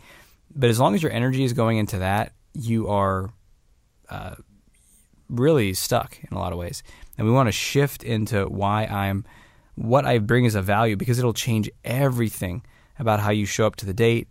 But 0.54 0.70
as 0.70 0.80
long 0.80 0.96
as 0.96 1.04
your 1.04 1.12
energy 1.12 1.44
is 1.44 1.54
going 1.54 1.78
into 1.78 2.00
that, 2.00 2.34
you 2.54 2.88
are 2.90 3.30
uh, 4.10 4.36
really 5.30 5.74
stuck 5.74 6.18
in 6.30 6.36
a 6.36 6.40
lot 6.40 6.52
of 6.52 6.60
ways. 6.60 6.84
And 7.18 7.26
we 7.26 7.34
want 7.34 7.48
to 7.48 7.54
shift 7.54 8.04
into 8.04 8.46
why 8.46 8.86
I'm, 8.86 9.26
what 9.76 10.06
I 10.06 10.18
bring 10.18 10.46
as 10.46 10.56
a 10.56 10.62
value 10.62 10.96
because 10.96 11.20
it'll 11.20 11.34
change 11.34 11.70
everything 11.86 12.64
about 13.00 13.20
how 13.20 13.32
you 13.32 13.46
show 13.46 13.68
up 13.68 13.76
to 13.78 13.86
the 13.86 13.94
date, 13.94 14.28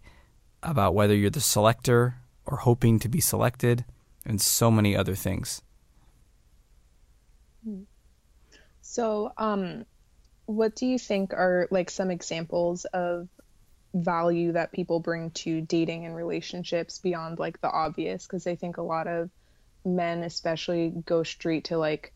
about 0.63 0.95
whether 0.95 1.15
you're 1.15 1.31
the 1.31 1.41
selector 1.41 2.17
or 2.45 2.59
hoping 2.59 2.99
to 2.99 3.09
be 3.09 3.21
selected, 3.21 3.85
and 4.25 4.41
so 4.41 4.71
many 4.71 4.97
other 4.97 5.15
things. 5.15 5.63
So, 8.83 9.33
um, 9.37 9.85
what 10.47 10.77
do 10.77 10.87
you 10.87 10.99
think 10.99 11.33
are 11.35 11.69
like 11.71 11.91
some 11.91 12.11
examples 12.11 12.85
of 12.87 13.29
value 13.95 14.53
that 14.53 14.73
people 14.73 15.01
bring 15.01 15.31
to 15.33 15.61
dating 15.63 16.07
and 16.07 16.15
relationships 16.17 17.01
beyond 17.01 17.39
like 17.39 17.61
the 17.61 17.71
obvious? 17.71 18.27
Because 18.27 18.47
I 18.47 18.57
think 18.57 18.77
a 18.77 18.83
lot 18.83 19.09
of 19.09 19.31
men, 19.85 20.23
especially, 20.23 20.91
go 21.07 21.23
straight 21.25 21.67
to 21.67 21.79
like, 21.79 22.13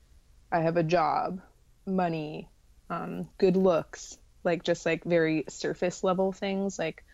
I 0.53 0.61
have 0.61 0.77
a 0.77 0.83
job, 0.85 1.41
money, 1.87 2.51
um, 2.91 3.29
good 3.39 3.57
looks, 3.57 4.19
like 4.45 4.63
just 4.65 4.87
like 4.87 5.05
very 5.05 5.45
surface 5.49 6.05
level 6.05 6.33
things. 6.33 6.79
Like, 6.79 7.05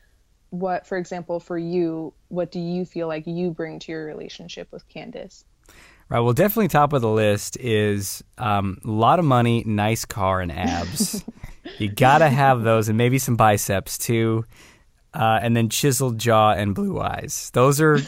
what, 0.50 0.86
for 0.86 0.98
example, 0.98 1.40
for 1.40 1.58
you, 1.58 2.14
what 2.28 2.50
do 2.52 2.60
you 2.60 2.84
feel 2.84 3.08
like 3.08 3.26
you 3.26 3.50
bring 3.52 3.78
to 3.80 3.92
your 3.92 4.06
relationship 4.06 4.68
with 4.72 4.88
Candace? 4.88 5.44
Right. 6.08 6.20
Well, 6.20 6.32
definitely 6.32 6.68
top 6.68 6.92
of 6.92 7.02
the 7.02 7.10
list 7.10 7.56
is 7.58 8.22
um, 8.38 8.78
a 8.84 8.90
lot 8.90 9.18
of 9.18 9.24
money, 9.24 9.64
nice 9.66 10.04
car, 10.04 10.40
and 10.40 10.52
abs. 10.52 11.24
You 11.78 11.88
gotta 11.88 12.28
have 12.28 12.62
those, 12.62 12.88
and 12.88 12.96
maybe 12.96 13.18
some 13.18 13.34
biceps 13.34 13.98
too. 13.98 14.44
Uh, 15.12 15.40
and 15.42 15.56
then 15.56 15.68
chiseled 15.68 16.16
jaw 16.16 16.52
and 16.52 16.74
blue 16.74 17.00
eyes. 17.00 17.50
Those 17.54 17.80
are, 17.80 17.94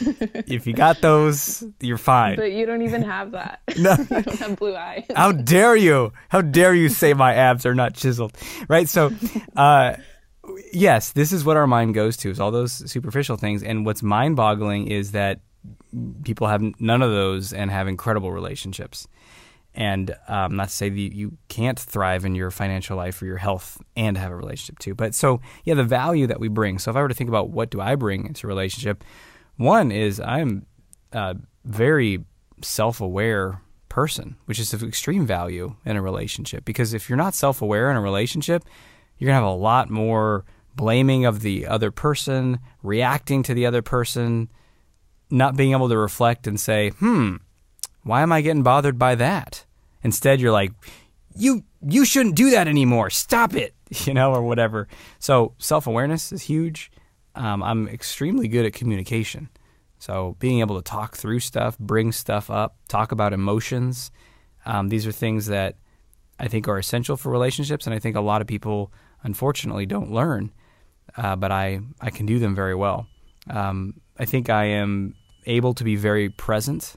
if 0.47 0.65
you 0.65 0.73
got 0.73 1.01
those, 1.01 1.63
you're 1.79 1.97
fine. 1.97 2.35
But 2.35 2.51
you 2.51 2.65
don't 2.65 2.83
even 2.83 3.01
have 3.01 3.31
that. 3.31 3.61
No, 3.77 3.95
you 3.97 4.05
don't 4.05 4.39
have 4.39 4.55
blue 4.57 4.75
eyes. 4.75 5.05
How 5.15 5.31
dare 5.31 5.75
you? 5.75 6.13
How 6.29 6.41
dare 6.41 6.73
you 6.73 6.87
say 6.87 7.13
my 7.13 7.33
abs 7.33 7.65
are 7.65 7.75
not 7.75 7.95
chiseled? 7.95 8.37
Right. 8.67 8.87
So, 8.87 9.11
uh, 9.55 9.95
yes, 10.71 11.11
this 11.11 11.31
is 11.31 11.43
what 11.43 11.57
our 11.57 11.67
mind 11.67 11.95
goes 11.95 12.15
to 12.17 12.29
is 12.29 12.39
all 12.39 12.51
those 12.51 12.89
superficial 12.89 13.37
things. 13.37 13.63
And 13.63 13.85
what's 13.85 14.03
mind 14.03 14.35
boggling 14.35 14.87
is 14.87 15.11
that 15.11 15.41
people 16.23 16.47
have 16.47 16.61
none 16.79 17.01
of 17.01 17.11
those 17.11 17.53
and 17.53 17.71
have 17.71 17.87
incredible 17.87 18.31
relationships. 18.31 19.07
And 19.75 20.15
um, 20.27 20.55
not 20.55 20.69
to 20.69 20.73
say 20.73 20.89
that 20.89 20.97
you 20.97 21.37
can't 21.47 21.79
thrive 21.79 22.25
in 22.25 22.35
your 22.35 22.51
financial 22.51 22.97
life 22.97 23.21
or 23.21 23.25
your 23.25 23.37
health 23.37 23.77
and 23.95 24.17
have 24.17 24.31
a 24.31 24.35
relationship 24.35 24.79
too. 24.79 24.95
But 24.95 25.13
so, 25.13 25.41
yeah, 25.63 25.75
the 25.75 25.83
value 25.83 26.27
that 26.27 26.39
we 26.39 26.47
bring. 26.47 26.79
So 26.79 26.91
if 26.91 26.97
I 26.97 27.01
were 27.01 27.07
to 27.07 27.13
think 27.13 27.29
about 27.29 27.49
what 27.49 27.69
do 27.69 27.79
I 27.79 27.95
bring 27.95 28.25
into 28.25 28.47
a 28.47 28.49
relationship, 28.49 29.03
one 29.57 29.91
is 29.91 30.19
I'm 30.19 30.65
a 31.13 31.35
very 31.65 32.25
self-aware 32.61 33.61
person, 33.89 34.37
which 34.45 34.59
is 34.59 34.73
of 34.73 34.83
extreme 34.83 35.25
value 35.25 35.75
in 35.85 35.97
a 35.97 36.01
relationship. 36.01 36.65
Because 36.65 36.93
if 36.93 37.07
you're 37.07 37.17
not 37.17 37.35
self-aware 37.35 37.91
in 37.91 37.97
a 37.97 38.01
relationship, 38.01 38.63
you're 39.17 39.27
gonna 39.27 39.39
have 39.39 39.49
a 39.49 39.55
lot 39.55 39.89
more 39.89 40.45
blaming 40.75 41.25
of 41.25 41.41
the 41.41 41.67
other 41.67 41.91
person, 41.91 42.59
reacting 42.81 43.43
to 43.43 43.53
the 43.53 43.65
other 43.65 43.81
person, 43.81 44.49
not 45.29 45.55
being 45.55 45.71
able 45.71 45.89
to 45.89 45.97
reflect 45.97 46.47
and 46.47 46.59
say, 46.59 46.89
hmm, 46.91 47.37
why 48.03 48.21
am 48.21 48.31
I 48.31 48.41
getting 48.41 48.63
bothered 48.63 48.97
by 48.97 49.15
that? 49.15 49.65
Instead, 50.03 50.39
you're 50.39 50.51
like, 50.51 50.71
you 51.35 51.63
you 51.81 52.05
shouldn't 52.05 52.35
do 52.35 52.49
that 52.51 52.67
anymore. 52.67 53.09
Stop 53.09 53.55
it, 53.55 53.73
you 54.05 54.13
know, 54.13 54.33
or 54.33 54.41
whatever. 54.41 54.87
So 55.19 55.53
self 55.57 55.87
awareness 55.87 56.31
is 56.31 56.43
huge. 56.43 56.91
Um, 57.35 57.63
I'm 57.63 57.87
extremely 57.87 58.47
good 58.47 58.65
at 58.65 58.73
communication. 58.73 59.49
So 59.99 60.35
being 60.39 60.61
able 60.61 60.77
to 60.77 60.81
talk 60.81 61.15
through 61.17 61.41
stuff, 61.41 61.77
bring 61.77 62.11
stuff 62.11 62.49
up, 62.49 62.77
talk 62.87 63.11
about 63.11 63.33
emotions, 63.33 64.11
um, 64.65 64.89
these 64.89 65.05
are 65.05 65.11
things 65.11 65.47
that 65.47 65.75
I 66.39 66.47
think 66.47 66.67
are 66.67 66.77
essential 66.77 67.17
for 67.17 67.31
relationships, 67.31 67.85
and 67.85 67.93
I 67.93 67.99
think 67.99 68.15
a 68.15 68.21
lot 68.21 68.41
of 68.41 68.47
people 68.47 68.91
unfortunately 69.23 69.85
don't 69.85 70.11
learn. 70.11 70.51
Uh, 71.17 71.35
but 71.35 71.51
I 71.51 71.81
I 71.99 72.11
can 72.11 72.25
do 72.25 72.39
them 72.39 72.55
very 72.55 72.75
well. 72.75 73.07
Um, 73.49 73.95
I 74.17 74.25
think 74.25 74.49
I 74.49 74.65
am 74.65 75.15
able 75.49 75.73
to 75.73 75.83
be 75.83 75.95
very 75.95 76.29
present, 76.29 76.95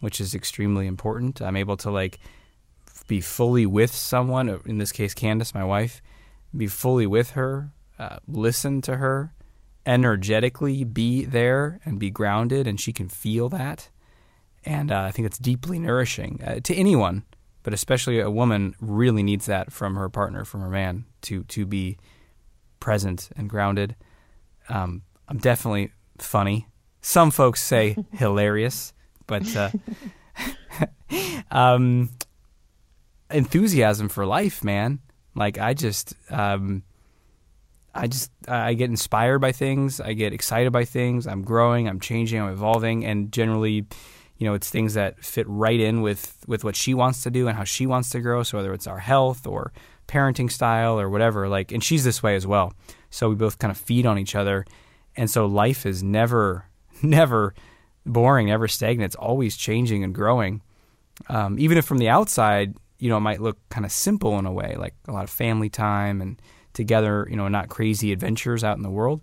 which 0.00 0.20
is 0.20 0.34
extremely 0.34 0.86
important. 0.86 1.42
I'm 1.42 1.56
able 1.56 1.76
to 1.78 1.90
like 1.90 2.18
be 3.08 3.20
fully 3.20 3.66
with 3.66 3.92
someone. 3.92 4.48
In 4.64 4.78
this 4.78 4.92
case, 4.92 5.12
Candace, 5.12 5.54
my 5.54 5.64
wife, 5.64 6.00
be 6.56 6.66
fully 6.66 7.06
with 7.06 7.30
her, 7.32 7.72
uh, 7.98 8.18
listen 8.26 8.80
to 8.82 8.96
her, 8.96 9.34
energetically 9.84 10.84
be 10.84 11.24
there 11.24 11.80
and 11.84 11.98
be 11.98 12.10
grounded, 12.10 12.66
and 12.66 12.80
she 12.80 12.92
can 12.92 13.08
feel 13.08 13.48
that. 13.50 13.90
And 14.64 14.90
uh, 14.90 15.02
I 15.02 15.10
think 15.10 15.26
it's 15.26 15.38
deeply 15.38 15.78
nourishing 15.78 16.40
uh, 16.42 16.60
to 16.60 16.74
anyone, 16.74 17.24
but 17.62 17.74
especially 17.74 18.20
a 18.20 18.30
woman 18.30 18.74
really 18.80 19.22
needs 19.22 19.46
that 19.46 19.72
from 19.72 19.96
her 19.96 20.08
partner, 20.08 20.44
from 20.44 20.60
her 20.62 20.70
man, 20.70 21.04
to 21.22 21.44
to 21.44 21.66
be 21.66 21.98
present 22.80 23.30
and 23.36 23.50
grounded. 23.50 23.96
Um, 24.68 25.02
I'm 25.28 25.38
definitely 25.38 25.92
funny. 26.18 26.66
Some 27.06 27.30
folks 27.30 27.62
say 27.62 27.98
hilarious, 28.12 28.94
but 29.26 29.44
uh, 29.54 29.70
um, 31.50 32.08
enthusiasm 33.30 34.08
for 34.08 34.24
life, 34.24 34.64
man. 34.64 35.00
Like 35.34 35.58
I 35.58 35.74
just, 35.74 36.14
um, 36.30 36.82
I 37.94 38.06
just, 38.06 38.30
I 38.48 38.72
get 38.72 38.88
inspired 38.88 39.40
by 39.40 39.52
things. 39.52 40.00
I 40.00 40.14
get 40.14 40.32
excited 40.32 40.72
by 40.72 40.86
things. 40.86 41.26
I'm 41.26 41.42
growing. 41.42 41.90
I'm 41.90 42.00
changing. 42.00 42.40
I'm 42.40 42.48
evolving, 42.48 43.04
and 43.04 43.30
generally, 43.30 43.86
you 44.38 44.46
know, 44.46 44.54
it's 44.54 44.70
things 44.70 44.94
that 44.94 45.22
fit 45.22 45.46
right 45.46 45.78
in 45.78 46.00
with 46.00 46.42
with 46.46 46.64
what 46.64 46.74
she 46.74 46.94
wants 46.94 47.22
to 47.24 47.30
do 47.30 47.48
and 47.48 47.56
how 47.58 47.64
she 47.64 47.86
wants 47.86 48.08
to 48.10 48.20
grow. 48.20 48.42
So 48.42 48.56
whether 48.56 48.72
it's 48.72 48.86
our 48.86 49.00
health 49.00 49.46
or 49.46 49.74
parenting 50.08 50.50
style 50.50 50.98
or 50.98 51.10
whatever, 51.10 51.50
like, 51.50 51.70
and 51.70 51.84
she's 51.84 52.02
this 52.02 52.22
way 52.22 52.34
as 52.34 52.46
well. 52.46 52.72
So 53.10 53.28
we 53.28 53.34
both 53.34 53.58
kind 53.58 53.70
of 53.70 53.76
feed 53.76 54.06
on 54.06 54.18
each 54.18 54.34
other, 54.34 54.64
and 55.18 55.30
so 55.30 55.44
life 55.44 55.84
is 55.84 56.02
never 56.02 56.64
never 57.04 57.54
boring, 58.06 58.48
never 58.48 58.68
stagnant. 58.68 59.06
It's 59.06 59.16
always 59.16 59.56
changing 59.56 60.04
and 60.04 60.14
growing. 60.14 60.62
Um, 61.28 61.58
even 61.58 61.78
if 61.78 61.84
from 61.84 61.98
the 61.98 62.08
outside, 62.08 62.74
you 62.98 63.08
know, 63.08 63.16
it 63.16 63.20
might 63.20 63.40
look 63.40 63.58
kind 63.68 63.86
of 63.86 63.92
simple 63.92 64.38
in 64.38 64.46
a 64.46 64.52
way, 64.52 64.76
like 64.76 64.94
a 65.08 65.12
lot 65.12 65.24
of 65.24 65.30
family 65.30 65.68
time 65.68 66.20
and 66.20 66.40
together, 66.72 67.26
you 67.30 67.36
know, 67.36 67.48
not 67.48 67.68
crazy 67.68 68.12
adventures 68.12 68.64
out 68.64 68.76
in 68.76 68.82
the 68.82 68.90
world. 68.90 69.22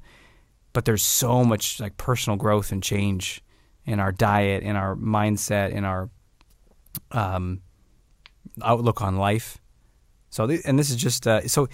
But 0.74 0.86
there's 0.86 1.04
so 1.04 1.44
much 1.44 1.80
like 1.80 1.98
personal 1.98 2.38
growth 2.38 2.72
and 2.72 2.82
change 2.82 3.44
in 3.86 4.00
our 4.00 4.12
diet, 4.12 4.64
in 4.64 4.76
our 4.76 4.96
mindset, 4.96 5.72
in 5.72 5.84
our 5.84 6.10
um, 7.12 7.62
outlook 8.64 9.02
on 9.02 9.18
life. 9.18 9.58
So, 10.30 10.48
th- 10.48 10.62
and 10.64 10.80
this 10.80 10.90
is 10.90 10.96
just 10.96 11.28
uh, 11.28 11.48
so. 11.48 11.68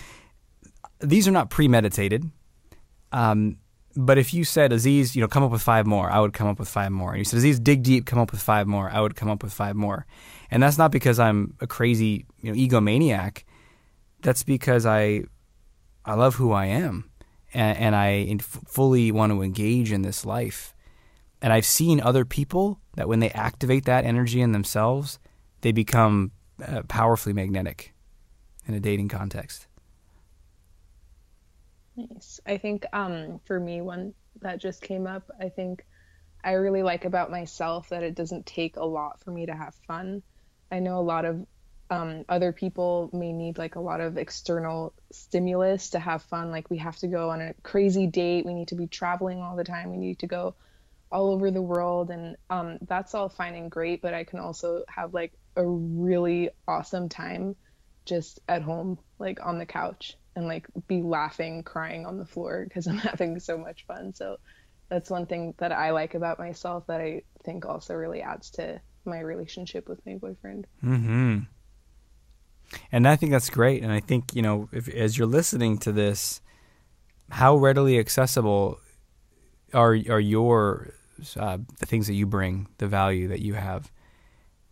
These 1.00 1.28
are 1.28 1.32
not 1.32 1.52
premeditated. 1.52 2.28
Um, 3.12 3.58
but 3.98 4.20
if 4.20 4.32
you 4.32 4.44
said, 4.44 4.72
Aziz, 4.72 5.16
you 5.16 5.22
know, 5.22 5.27
come 5.27 5.42
up 5.42 5.50
with 5.50 5.63
five 5.63 5.88
more, 5.88 6.08
I 6.08 6.20
would 6.20 6.32
come 6.32 6.48
up 6.48 6.60
with 6.60 6.70
five 6.70 6.92
more. 6.92 7.10
And 7.10 7.18
you 7.18 7.25
said, 7.25 7.38
Aziz, 7.38 7.60
dig 7.60 7.82
deep, 7.82 8.06
come 8.06 8.20
up 8.20 8.32
with 8.32 8.42
five 8.42 8.68
more, 8.68 8.92
I 8.92 9.01
would 9.01 9.16
come 9.16 9.27
up 9.27 9.42
with 9.42 9.51
five 9.51 9.75
more. 9.75 10.06
And 10.51 10.62
that's 10.62 10.77
not 10.77 10.92
because 10.92 11.20
I'm 11.20 11.56
a 11.62 11.68
crazy, 11.68 12.27
you 12.42 12.51
know, 12.51 12.58
egomaniac. 12.58 13.44
That's 14.22 14.44
because 14.44 14.86
I, 14.86 15.24
I 16.06 16.13
love 16.13 16.36
who 16.36 16.51
I 16.51 16.68
am, 16.68 17.10
and, 17.56 17.77
and 17.77 17.96
I 17.96 18.38
fully 18.68 19.12
want 19.12 19.32
to 19.32 19.42
engage 19.42 19.92
in 19.92 20.04
this 20.04 20.25
life. 20.25 20.75
And 21.42 21.51
I've 21.51 21.66
seen 21.66 22.00
other 22.00 22.24
people 22.24 22.80
that 22.96 23.08
when 23.08 23.20
they 23.20 23.32
activate 23.32 23.86
that 23.86 24.06
energy 24.06 24.42
in 24.42 24.51
themselves, 24.51 25.18
they 25.62 25.72
become 25.72 26.32
uh, 26.66 26.84
powerfully 26.88 27.34
magnetic 27.34 27.94
in 28.68 28.75
a 28.75 28.80
dating 28.80 29.10
context. 29.10 29.66
Nice. 31.98 32.39
I 32.46 32.58
think 32.58 32.86
um, 32.94 33.39
for 33.46 33.60
me, 33.60 33.82
one 33.82 34.13
that 34.42 34.60
just 34.62 34.82
came 34.82 35.08
up, 35.08 35.30
I 35.42 35.50
think 35.50 35.84
I 36.44 36.54
really 36.54 36.84
like 36.84 37.06
about 37.06 37.32
myself 37.32 37.89
that 37.89 38.04
it 38.04 38.16
doesn't 38.16 38.46
take 38.46 38.77
a 38.77 38.86
lot 38.86 39.20
for 39.24 39.32
me 39.32 39.48
to 39.48 39.56
have 39.56 39.74
fun. 39.88 40.22
I 40.72 40.80
know 40.80 41.00
a 41.00 41.01
lot 41.01 41.25
of 41.25 41.46
um, 41.89 42.24
other 42.30 42.51
people 42.54 43.10
may 43.13 43.34
need 43.34 43.58
like 43.58 43.75
a 43.75 43.80
lot 43.82 44.01
of 44.01 44.18
external 44.18 44.94
stimulus 45.12 45.92
to 45.92 46.00
have 46.00 46.22
fun. 46.24 46.51
Like 46.51 46.70
we 46.70 46.77
have 46.77 46.98
to 46.98 47.08
go 47.08 47.32
on 47.32 47.42
a 47.42 47.56
crazy 47.63 48.06
date, 48.08 48.46
we 48.46 48.54
need 48.54 48.68
to 48.70 48.75
be 48.75 48.88
traveling 48.88 49.42
all 49.42 49.56
the 49.56 49.63
time, 49.63 49.89
we 49.89 49.98
need 49.98 50.20
to 50.20 50.27
go 50.27 50.56
all 51.12 51.32
over 51.32 51.50
the 51.50 51.62
world, 51.62 52.12
and 52.12 52.36
um, 52.50 52.77
that's 52.82 53.16
all 53.16 53.30
fine 53.30 53.56
and 53.56 53.72
great. 53.72 54.01
But 54.01 54.13
I 54.13 54.25
can 54.25 54.39
also 54.39 54.84
have 54.89 55.13
like 55.13 55.34
a 55.56 55.66
really 55.66 56.51
awesome 56.68 57.10
time 57.10 57.56
just 58.06 58.39
at 58.48 58.62
home, 58.62 59.00
like 59.18 59.39
on 59.44 59.58
the 59.58 59.66
couch 59.66 60.16
and 60.38 60.48
like 60.48 60.67
be 60.88 61.01
laughing, 61.01 61.63
crying 61.63 62.06
on 62.06 62.17
the 62.17 62.25
floor 62.25 62.63
because 62.63 62.88
I'm 62.88 62.98
having 63.12 63.39
so 63.39 63.58
much 63.58 63.86
fun. 63.88 64.13
So 64.13 64.38
that's 64.88 65.10
one 65.10 65.25
thing 65.25 65.56
that 65.58 65.72
I 65.72 65.89
like 65.91 66.13
about 66.13 66.38
myself 66.38 66.86
that 66.88 67.01
I 67.01 67.24
think 67.44 67.65
also 67.65 67.96
really 67.96 68.22
adds 68.22 68.51
to 68.51 68.79
my 69.03 69.20
relationship 69.20 69.89
with 69.89 70.06
my 70.06 70.13
boyfriend. 70.13 70.67
Mm-hmm. 70.84 71.39
And 72.91 73.08
I 73.08 73.15
think 73.15 73.32
that's 73.32 73.50
great. 73.50 73.82
And 73.82 73.91
I 73.91 74.00
think 74.00 74.36
you 74.36 74.44
know, 74.44 74.70
if, 74.72 74.88
as 74.88 75.17
you're 75.17 75.27
listening 75.27 75.79
to 75.79 75.91
this, 75.91 76.39
how 77.32 77.58
readily 77.58 77.98
accessible 77.98 78.79
are 79.74 79.98
are 80.10 80.20
your 80.20 80.94
uh, 81.36 81.58
the 81.79 81.86
things 81.88 82.06
that 82.08 82.13
you 82.13 82.27
bring, 82.27 82.67
the 82.77 82.88
value 82.88 83.27
that 83.29 83.39
you 83.39 83.56
have, 83.56 83.91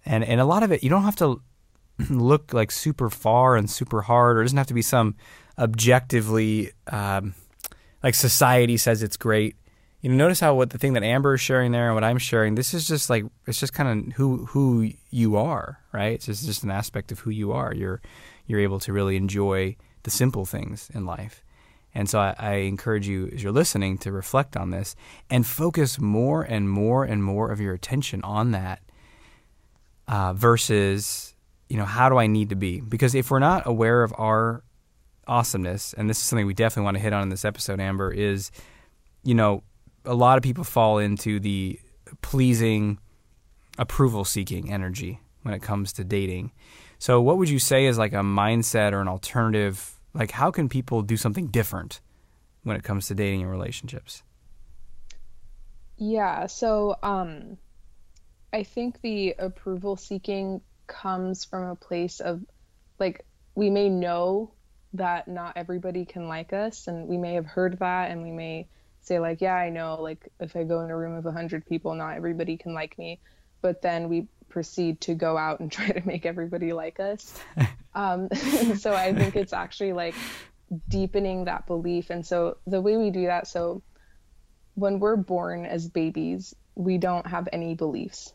and 0.05 0.23
and 0.23 0.39
a 0.39 0.45
lot 0.45 0.61
of 0.61 0.71
it 0.71 0.83
you 0.83 0.89
don't 0.89 1.03
have 1.03 1.15
to 1.15 1.41
look 2.09 2.53
like 2.53 2.69
super 2.69 3.09
far 3.09 3.55
and 3.55 3.69
super 3.69 4.03
hard, 4.03 4.37
or 4.37 4.41
it 4.41 4.43
doesn't 4.43 4.57
have 4.57 4.67
to 4.67 4.73
be 4.73 4.81
some 4.81 5.15
objectively 5.57 6.71
um, 6.87 7.33
like 8.05 8.13
society 8.13 8.77
says 8.77 9.01
it's 9.01 9.17
great. 9.17 9.55
You 10.01 10.11
know, 10.11 10.15
notice 10.15 10.39
how 10.39 10.53
what 10.53 10.69
the 10.69 10.77
thing 10.77 10.93
that 10.93 11.01
Amber 11.01 11.33
is 11.33 11.41
sharing 11.41 11.71
there 11.71 11.87
and 11.87 11.95
what 11.95 12.03
I'm 12.03 12.19
sharing, 12.19 12.53
this 12.53 12.75
is 12.75 12.87
just 12.87 13.09
like 13.09 13.25
it's 13.47 13.59
just 13.59 13.73
kind 13.73 13.89
of 13.89 14.13
who 14.13 14.45
who 14.45 14.91
you 15.09 15.35
are, 15.35 15.79
right? 15.91 16.13
It's 16.13 16.27
just, 16.27 16.45
just 16.45 16.63
an 16.63 16.69
aspect 16.69 17.11
of 17.11 17.19
who 17.19 17.31
you 17.31 17.51
are. 17.51 17.73
You're 17.73 18.01
you're 18.45 18.59
able 18.59 18.79
to 18.81 18.93
really 18.93 19.15
enjoy 19.15 19.75
the 20.03 20.11
simple 20.11 20.45
things 20.45 20.91
in 20.93 21.07
life. 21.07 21.43
And 21.95 22.07
so 22.07 22.19
I, 22.19 22.35
I, 22.37 22.53
encourage 22.55 23.07
you, 23.07 23.31
as 23.33 23.41
you're 23.41 23.53
listening, 23.53 23.97
to 23.99 24.11
reflect 24.11 24.57
on 24.57 24.69
this 24.69 24.97
and 25.29 25.47
focus 25.47 25.97
more 25.97 26.43
and 26.43 26.69
more 26.69 27.05
and 27.05 27.23
more 27.23 27.49
of 27.51 27.61
your 27.61 27.73
attention 27.73 28.21
on 28.21 28.51
that 28.51 28.81
uh, 30.09 30.33
versus, 30.33 31.33
you 31.69 31.77
know, 31.77 31.85
how 31.85 32.09
do 32.09 32.17
I 32.17 32.27
need 32.27 32.49
to 32.49 32.55
be? 32.55 32.81
Because 32.81 33.15
if 33.15 33.31
we're 33.31 33.39
not 33.39 33.65
aware 33.65 34.03
of 34.03 34.13
our 34.17 34.61
awesomeness, 35.27 35.93
and 35.93 36.09
this 36.09 36.17
is 36.17 36.23
something 36.23 36.45
we 36.45 36.53
definitely 36.53 36.85
want 36.85 36.97
to 36.97 37.01
hit 37.01 37.13
on 37.13 37.23
in 37.23 37.29
this 37.29 37.45
episode, 37.45 37.79
Amber, 37.79 38.11
is 38.11 38.51
you 39.23 39.33
know, 39.33 39.63
a 40.05 40.13
lot 40.13 40.37
of 40.37 40.43
people 40.43 40.63
fall 40.63 40.99
into 40.99 41.39
the 41.39 41.79
pleasing, 42.21 42.99
approval 43.77 44.23
seeking 44.23 44.71
energy 44.71 45.19
when 45.41 45.53
it 45.53 45.61
comes 45.61 45.91
to 45.93 46.03
dating. 46.03 46.51
So, 46.99 47.19
what 47.21 47.37
would 47.37 47.49
you 47.49 47.59
say 47.59 47.85
is 47.85 47.97
like 47.97 48.13
a 48.13 48.17
mindset 48.17 48.93
or 48.93 49.01
an 49.01 49.07
alternative 49.07 49.99
Like, 50.13 50.31
how 50.31 50.49
can 50.49 50.69
people 50.69 51.01
do 51.01 51.17
something 51.17 51.47
different 51.47 51.99
when 52.63 52.77
it 52.77 52.83
comes 52.83 53.07
to 53.07 53.15
dating 53.15 53.41
and 53.41 53.51
relationships? 53.51 54.23
Yeah, 55.97 56.47
so 56.47 56.95
um, 57.03 57.57
I 58.53 58.63
think 58.63 59.01
the 59.01 59.35
approval 59.37 59.97
seeking 59.97 60.61
comes 60.87 61.45
from 61.45 61.63
a 61.63 61.75
place 61.75 62.19
of 62.19 62.43
like 62.99 63.25
we 63.55 63.69
may 63.69 63.89
know 63.89 64.51
that 64.97 65.27
not 65.27 65.53
everybody 65.55 66.05
can 66.05 66.27
like 66.27 66.53
us 66.53 66.87
and 66.87 67.07
we 67.07 67.17
may 67.17 67.33
have 67.33 67.45
heard 67.45 67.79
that 67.79 68.11
and 68.11 68.23
we 68.23 68.31
may 68.31 68.67
say 69.01 69.19
like 69.19 69.41
yeah 69.41 69.55
i 69.55 69.69
know 69.69 70.01
like 70.01 70.29
if 70.39 70.55
i 70.55 70.63
go 70.63 70.81
in 70.81 70.89
a 70.89 70.97
room 70.97 71.15
of 71.15 71.25
100 71.25 71.65
people 71.65 71.93
not 71.93 72.15
everybody 72.15 72.57
can 72.57 72.73
like 72.73 72.97
me. 72.97 73.19
But 73.61 73.81
then 73.81 74.09
we 74.09 74.27
proceed 74.49 75.01
to 75.01 75.15
go 75.15 75.37
out 75.37 75.59
and 75.59 75.71
try 75.77 75.89
to 75.89 76.05
make 76.05 76.25
everybody 76.25 76.73
like 76.73 76.99
us. 76.99 77.39
Um, 77.97 78.27
so 78.75 78.93
i 78.93 79.13
think 79.13 79.37
it's 79.37 79.53
actually 79.53 79.93
like 79.93 80.15
deepening 80.89 81.45
that 81.45 81.65
belief. 81.65 82.09
And 82.09 82.25
so 82.25 82.57
the 82.67 82.81
way 82.81 82.97
we 82.97 83.09
do 83.09 83.27
that 83.27 83.47
so 83.47 83.83
when 84.73 84.99
we're 84.99 85.15
born 85.15 85.65
as 85.65 85.87
babies 85.87 86.53
we 86.75 86.97
don't 86.97 87.25
have 87.25 87.47
any 87.51 87.73
beliefs. 87.73 88.33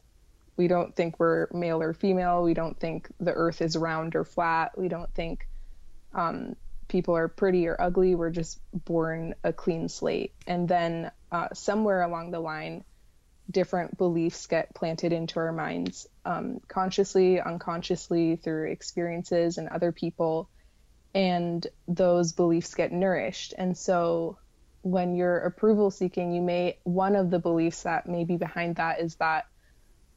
We 0.56 0.68
don't 0.68 0.94
think 0.94 1.18
we're 1.18 1.48
male 1.52 1.80
or 1.80 1.92
female. 1.92 2.42
We 2.42 2.54
don't 2.54 2.78
think 2.78 3.08
the 3.20 3.32
earth 3.32 3.62
is 3.62 3.76
round 3.76 4.16
or 4.16 4.24
flat. 4.24 4.76
We 4.76 4.88
don't 4.88 5.12
think 5.14 5.46
um, 6.12 6.56
people 6.88 7.16
are 7.16 7.28
pretty 7.28 7.66
or 7.68 7.80
ugly. 7.80 8.14
We're 8.14 8.30
just 8.30 8.60
born 8.72 9.34
a 9.44 9.52
clean 9.52 9.88
slate. 9.88 10.34
And 10.46 10.68
then 10.68 11.10
uh, 11.30 11.48
somewhere 11.54 12.02
along 12.02 12.32
the 12.32 12.40
line, 12.40 12.84
different 13.50 13.96
beliefs 13.96 14.46
get 14.46 14.74
planted 14.74 15.12
into 15.12 15.38
our 15.38 15.52
minds, 15.52 16.06
um, 16.24 16.60
consciously, 16.68 17.40
unconsciously, 17.40 18.36
through 18.36 18.70
experiences 18.70 19.58
and 19.58 19.68
other 19.68 19.92
people. 19.92 20.48
And 21.14 21.66
those 21.88 22.32
beliefs 22.32 22.74
get 22.74 22.92
nourished. 22.92 23.54
And 23.56 23.76
so 23.76 24.38
when 24.82 25.14
you're 25.14 25.38
approval 25.38 25.90
seeking, 25.90 26.32
you 26.32 26.42
may, 26.42 26.78
one 26.84 27.16
of 27.16 27.30
the 27.30 27.38
beliefs 27.38 27.82
that 27.82 28.08
may 28.08 28.24
be 28.24 28.36
behind 28.36 28.76
that 28.76 29.00
is 29.00 29.16
that 29.16 29.46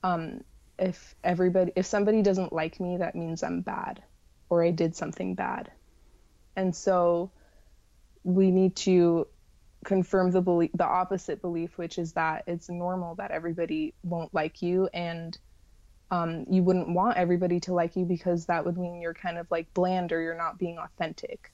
um, 0.03 0.41
if 0.77 1.15
everybody, 1.23 1.71
if 1.75 1.85
somebody 1.85 2.21
doesn't 2.21 2.53
like 2.53 2.79
me, 2.79 2.97
that 2.97 3.15
means 3.15 3.43
I'm 3.43 3.62
bad 3.62 4.03
or 4.50 4.63
I 4.63 4.71
did 4.71 4.95
something 4.95 5.35
bad. 5.35 5.71
And 6.55 6.75
so 6.75 7.31
we 8.24 8.51
need 8.51 8.75
to 8.77 9.27
confirm 9.83 10.31
the 10.31 10.41
belief, 10.41 10.72
the 10.74 10.86
opposite 10.86 11.41
belief, 11.41 11.77
which 11.77 11.98
is 11.98 12.13
that 12.13 12.43
it's 12.48 12.69
normal 12.69 13.15
that 13.15 13.31
everybody 13.31 13.93
won't 14.03 14.33
like 14.33 14.62
you, 14.62 14.89
and 14.93 15.38
um, 16.12 16.45
you 16.50 16.63
wouldn't 16.63 16.89
want 16.89 17.17
everybody 17.17 17.60
to 17.62 17.74
like 17.74 17.95
you 17.95 18.05
because 18.05 18.45
that 18.45 18.65
would 18.65 18.77
mean 18.77 19.01
you're 19.01 19.13
kind 19.13 19.38
of 19.38 19.50
like 19.50 19.74
bland 19.74 20.12
or 20.12 20.22
you're 20.22 20.38
not 20.38 20.57
being 20.57 20.77
authentic. 20.77 21.51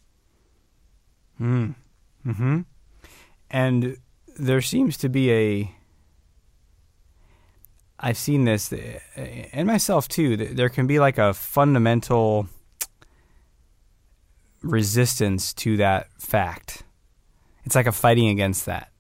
Hmm. 1.38 1.72
Hmm. 2.24 2.62
And 3.50 3.98
there 4.38 4.62
seems 4.62 4.98
to 4.98 5.10
be 5.10 5.32
a. 5.32 5.75
I've 8.01 8.18
seen 8.18 8.46
this, 8.46 8.72
and 9.15 9.68
myself 9.68 10.08
too. 10.08 10.38
There 10.38 10.70
can 10.70 10.88
be 10.88 11.00
like 11.00 11.18
a 11.18 11.34
fundamental 11.34 12.48
resistance 14.72 15.54
to 15.54 15.78
that 15.78 16.08
fact. 16.20 16.84
It's 17.66 17.76
like 17.76 17.88
a 17.88 17.92
fighting 17.92 18.30
against 18.30 18.66
that. 18.66 18.92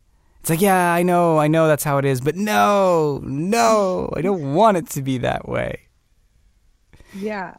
It's 0.41 0.49
like, 0.49 0.61
yeah, 0.61 0.93
I 0.93 1.03
know, 1.03 1.37
I 1.37 1.47
know 1.47 1.67
that's 1.67 1.83
how 1.83 1.97
it 1.97 2.05
is, 2.05 2.21
but 2.21 2.35
no, 2.35 3.19
no, 3.23 4.09
I 4.15 4.21
don't 4.21 4.53
want 4.53 4.77
it 4.77 4.89
to 4.91 5.01
be 5.01 5.19
that 5.19 5.47
way. 5.47 5.81
Yeah. 7.13 7.55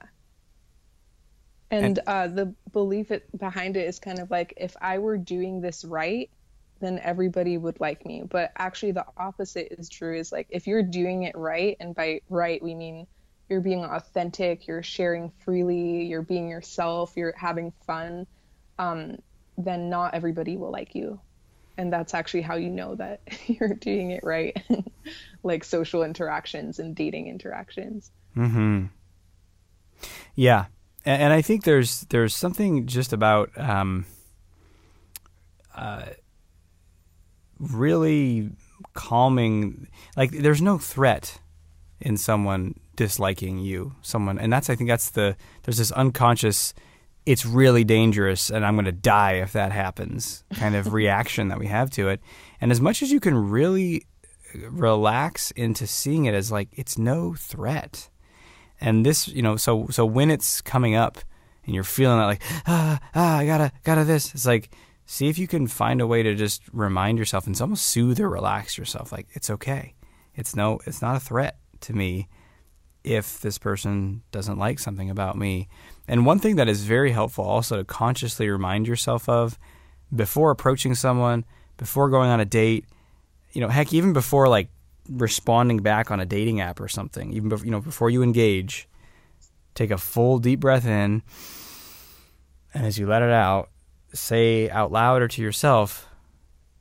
And, 1.70 1.84
and 1.84 2.00
uh, 2.06 2.26
the 2.28 2.54
belief 2.72 3.10
it, 3.10 3.26
behind 3.38 3.76
it 3.76 3.86
is 3.86 3.98
kind 3.98 4.18
of 4.18 4.30
like 4.30 4.54
if 4.56 4.76
I 4.80 4.98
were 4.98 5.18
doing 5.18 5.60
this 5.60 5.84
right, 5.84 6.30
then 6.80 6.98
everybody 7.02 7.58
would 7.58 7.78
like 7.78 8.04
me. 8.04 8.22
But 8.28 8.52
actually, 8.56 8.92
the 8.92 9.06
opposite 9.16 9.78
is 9.78 9.88
true. 9.88 10.18
Is 10.18 10.32
like 10.32 10.48
if 10.50 10.66
you're 10.66 10.82
doing 10.82 11.24
it 11.24 11.36
right, 11.36 11.76
and 11.78 11.94
by 11.94 12.22
right 12.28 12.60
we 12.62 12.74
mean 12.74 13.06
you're 13.50 13.60
being 13.60 13.84
authentic, 13.84 14.66
you're 14.66 14.82
sharing 14.82 15.30
freely, 15.44 16.04
you're 16.04 16.22
being 16.22 16.48
yourself, 16.48 17.12
you're 17.16 17.34
having 17.36 17.72
fun, 17.86 18.26
um, 18.78 19.18
then 19.58 19.90
not 19.90 20.14
everybody 20.14 20.56
will 20.56 20.70
like 20.70 20.94
you. 20.94 21.20
And 21.76 21.92
that's 21.92 22.14
actually 22.14 22.42
how 22.42 22.54
you 22.54 22.70
know 22.70 22.94
that 22.94 23.20
you're 23.46 23.74
doing 23.74 24.12
it 24.12 24.22
right, 24.22 24.56
like 25.42 25.64
social 25.64 26.02
interactions 26.02 26.78
and 26.78 26.94
dating 26.94 27.26
interactions. 27.26 28.10
Hmm. 28.34 28.86
Yeah, 30.34 30.66
and, 31.04 31.22
and, 31.22 31.32
I 31.32 31.42
think 31.42 31.64
there's 31.64 32.02
there's 32.08 32.34
something 32.34 32.86
just 32.86 33.12
about 33.12 33.50
um, 33.58 34.06
uh, 35.74 36.06
really 37.58 38.50
calming. 38.94 39.88
Like, 40.16 40.30
there's 40.30 40.62
no 40.62 40.78
threat 40.78 41.38
in 42.00 42.16
someone 42.16 42.76
disliking 43.00 43.56
you, 43.56 43.94
someone, 44.02 44.38
and 44.38 44.52
that's 44.52 44.68
I 44.68 44.74
think 44.74 44.88
that's 44.88 45.08
the 45.12 45.34
there's 45.62 45.78
this 45.78 45.90
unconscious, 45.90 46.74
it's 47.24 47.46
really 47.46 47.82
dangerous, 47.82 48.50
and 48.50 48.62
I'm 48.62 48.74
going 48.74 48.84
to 48.84 48.92
die 48.92 49.36
if 49.36 49.54
that 49.54 49.72
happens 49.72 50.44
kind 50.52 50.76
of 50.76 50.92
reaction 51.02 51.48
that 51.48 51.58
we 51.58 51.66
have 51.66 51.88
to 51.92 52.10
it. 52.10 52.20
And 52.60 52.70
as 52.70 52.78
much 52.78 53.02
as 53.02 53.10
you 53.10 53.18
can 53.18 53.48
really 53.48 54.04
relax 54.68 55.50
into 55.52 55.86
seeing 55.86 56.26
it 56.26 56.34
as 56.34 56.52
like 56.52 56.68
it's 56.72 56.98
no 56.98 57.32
threat, 57.32 58.10
and 58.82 59.06
this 59.06 59.26
you 59.28 59.40
know 59.40 59.56
so 59.56 59.86
so 59.88 60.04
when 60.04 60.30
it's 60.30 60.60
coming 60.60 60.94
up 60.94 61.20
and 61.64 61.74
you're 61.74 61.84
feeling 61.84 62.18
that 62.18 62.26
like 62.26 62.42
ah 62.66 63.00
ah 63.14 63.38
I 63.38 63.46
gotta 63.46 63.72
gotta 63.82 64.04
this, 64.04 64.34
it's 64.34 64.44
like 64.44 64.76
see 65.06 65.28
if 65.28 65.38
you 65.38 65.48
can 65.48 65.66
find 65.66 66.02
a 66.02 66.06
way 66.06 66.22
to 66.22 66.34
just 66.34 66.60
remind 66.70 67.16
yourself 67.16 67.46
and 67.46 67.58
almost 67.62 67.86
soothe 67.86 68.20
or 68.20 68.28
relax 68.28 68.76
yourself 68.76 69.10
like 69.10 69.28
it's 69.32 69.48
okay. 69.48 69.94
It's 70.34 70.54
no 70.54 70.80
it's 70.84 71.00
not 71.00 71.16
a 71.16 71.20
threat 71.20 71.56
to 71.80 71.94
me 71.94 72.28
if 73.04 73.40
this 73.40 73.58
person 73.58 74.22
doesn't 74.30 74.58
like 74.58 74.78
something 74.78 75.10
about 75.10 75.36
me. 75.36 75.68
And 76.06 76.26
one 76.26 76.38
thing 76.38 76.56
that 76.56 76.68
is 76.68 76.84
very 76.84 77.12
helpful 77.12 77.44
also 77.44 77.78
to 77.78 77.84
consciously 77.84 78.48
remind 78.48 78.86
yourself 78.86 79.28
of 79.28 79.58
before 80.14 80.50
approaching 80.50 80.94
someone, 80.94 81.44
before 81.76 82.10
going 82.10 82.30
on 82.30 82.40
a 82.40 82.44
date, 82.44 82.84
you 83.52 83.60
know, 83.60 83.68
heck, 83.68 83.92
even 83.92 84.12
before 84.12 84.48
like 84.48 84.68
responding 85.08 85.78
back 85.78 86.10
on 86.10 86.20
a 86.20 86.26
dating 86.26 86.60
app 86.60 86.80
or 86.80 86.88
something, 86.88 87.32
even 87.32 87.48
before, 87.48 87.64
you 87.64 87.70
know, 87.70 87.80
before 87.80 88.10
you 88.10 88.22
engage, 88.22 88.88
take 89.74 89.90
a 89.90 89.98
full 89.98 90.38
deep 90.38 90.60
breath 90.60 90.86
in. 90.86 91.22
And 92.74 92.86
as 92.86 92.98
you 92.98 93.06
let 93.06 93.22
it 93.22 93.30
out, 93.30 93.70
say 94.12 94.68
out 94.70 94.92
loud 94.92 95.22
or 95.22 95.28
to 95.28 95.42
yourself, 95.42 96.08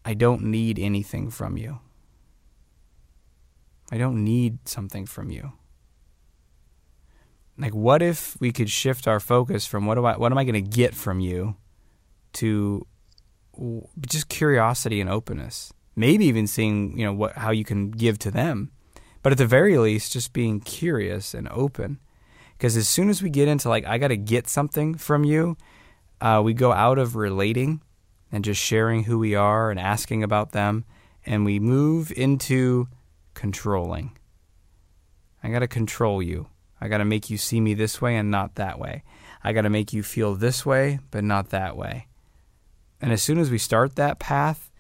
I 0.04 0.14
don't 0.14 0.44
need 0.44 0.80
anything 0.80 1.30
from 1.30 1.58
you. 1.58 1.80
I 3.92 3.98
don't 3.98 4.24
need 4.24 4.68
something 4.68 5.06
from 5.06 5.32
you. 5.32 5.54
Like, 7.60 7.76
what 7.76 8.02
if 8.02 8.40
we 8.40 8.52
could 8.52 8.70
shift 8.70 9.08
our 9.08 9.20
focus 9.20 9.66
from 9.66 9.86
what 9.86 9.96
do 9.96 10.06
I, 10.06 10.18
what 10.18 10.32
am 10.32 10.38
I 10.38 10.46
going 10.46 10.54
to 10.54 10.62
get 10.62 10.96
from 10.96 11.20
you, 11.20 11.58
to 12.34 12.88
just 14.08 14.30
curiosity 14.30 15.02
and 15.02 15.10
openness. 15.10 15.74
Maybe 15.96 16.26
even 16.26 16.48
seeing, 16.48 16.98
you 16.98 17.06
know, 17.06 17.14
what 17.14 17.34
how 17.34 17.52
you 17.52 17.66
can 17.66 17.92
give 17.92 18.18
to 18.20 18.32
them, 18.32 18.72
but 19.22 19.32
at 19.32 19.38
the 19.38 19.46
very 19.46 19.78
least, 19.78 20.14
just 20.14 20.32
being 20.32 20.62
curious 20.62 21.34
and 21.34 21.50
open. 21.50 22.00
Because 22.58 22.78
as 22.78 22.88
soon 22.88 23.10
as 23.10 23.22
we 23.22 23.30
get 23.30 23.48
into 23.48 23.70
like, 23.70 23.86
I 23.86 23.98
got 23.98 24.10
to 24.10 24.18
get 24.18 24.48
something 24.48 24.96
from 24.96 25.24
you, 25.24 25.58
uh, 26.22 26.42
we 26.44 26.54
go 26.54 26.72
out 26.72 26.98
of 26.98 27.16
relating 27.16 27.82
and 28.32 28.44
just 28.44 28.62
sharing 28.62 29.06
who 29.06 29.18
we 29.18 29.36
are 29.36 29.72
and 29.72 29.80
asking 29.80 30.24
about 30.24 30.52
them, 30.52 30.86
and 31.26 31.46
we 31.46 31.60
move 31.60 32.12
into 32.16 32.88
controlling. 33.34 34.18
I 35.42 35.50
got 35.50 35.60
to 35.60 35.68
control 35.68 36.22
you. 36.22 36.48
I 36.82 36.88
got 36.88 36.98
to 37.00 37.06
make 37.06 37.30
you 37.30 37.38
see 37.38 37.60
me 37.60 37.74
this 37.74 38.02
way 38.02 38.16
and 38.16 38.32
not 38.32 38.56
that 38.56 38.80
way. 38.80 39.04
I 39.44 39.54
got 39.54 39.62
to 39.62 39.70
make 39.70 39.94
you 39.94 40.04
feel 40.04 40.36
this 40.36 40.66
way, 40.66 41.00
but 41.12 41.24
not 41.24 41.50
that 41.50 41.78
way. 41.78 42.08
And 43.02 43.12
as 43.12 43.22
soon 43.22 43.40
as 43.40 43.50
we 43.50 43.58
start 43.58 43.96
that 43.96 44.20
path, 44.20 44.72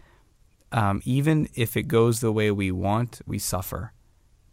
um, 0.71 1.01
even 1.05 1.49
if 1.55 1.75
it 1.77 1.83
goes 1.83 2.19
the 2.19 2.31
way 2.31 2.51
we 2.51 2.71
want, 2.71 3.21
we 3.25 3.39
suffer 3.39 3.93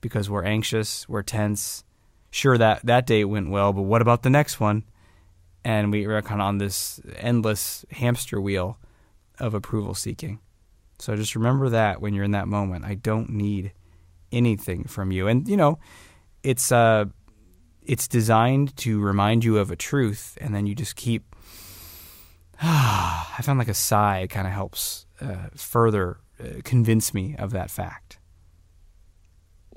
because 0.00 0.30
we're 0.30 0.44
anxious, 0.44 1.08
we're 1.08 1.22
tense. 1.22 1.84
Sure, 2.30 2.56
that, 2.58 2.84
that 2.86 3.06
date 3.06 3.24
went 3.24 3.50
well, 3.50 3.72
but 3.72 3.82
what 3.82 4.02
about 4.02 4.22
the 4.22 4.30
next 4.30 4.60
one? 4.60 4.84
And 5.64 5.90
we 5.90 6.04
are 6.04 6.22
kind 6.22 6.40
of 6.40 6.46
on 6.46 6.58
this 6.58 7.00
endless 7.16 7.84
hamster 7.90 8.40
wheel 8.40 8.78
of 9.38 9.54
approval 9.54 9.94
seeking. 9.94 10.38
So 10.98 11.16
just 11.16 11.34
remember 11.34 11.68
that 11.70 12.00
when 12.00 12.14
you're 12.14 12.24
in 12.24 12.30
that 12.30 12.48
moment. 12.48 12.84
I 12.84 12.94
don't 12.94 13.30
need 13.30 13.72
anything 14.32 14.84
from 14.84 15.10
you. 15.10 15.26
And, 15.26 15.46
you 15.48 15.56
know, 15.56 15.78
it's 16.42 16.70
uh, 16.70 17.06
it's 17.86 18.08
designed 18.08 18.76
to 18.78 19.00
remind 19.00 19.44
you 19.44 19.58
of 19.58 19.70
a 19.70 19.76
truth, 19.76 20.36
and 20.40 20.54
then 20.54 20.66
you 20.66 20.74
just 20.74 20.96
keep. 20.96 21.34
I 22.62 23.40
found 23.42 23.58
like 23.58 23.68
a 23.68 23.74
sigh 23.74 24.26
kind 24.28 24.46
of 24.46 24.52
helps 24.52 25.06
uh, 25.20 25.48
further 25.54 26.18
uh, 26.40 26.60
convince 26.64 27.14
me 27.14 27.36
of 27.38 27.50
that 27.52 27.70
fact. 27.70 28.18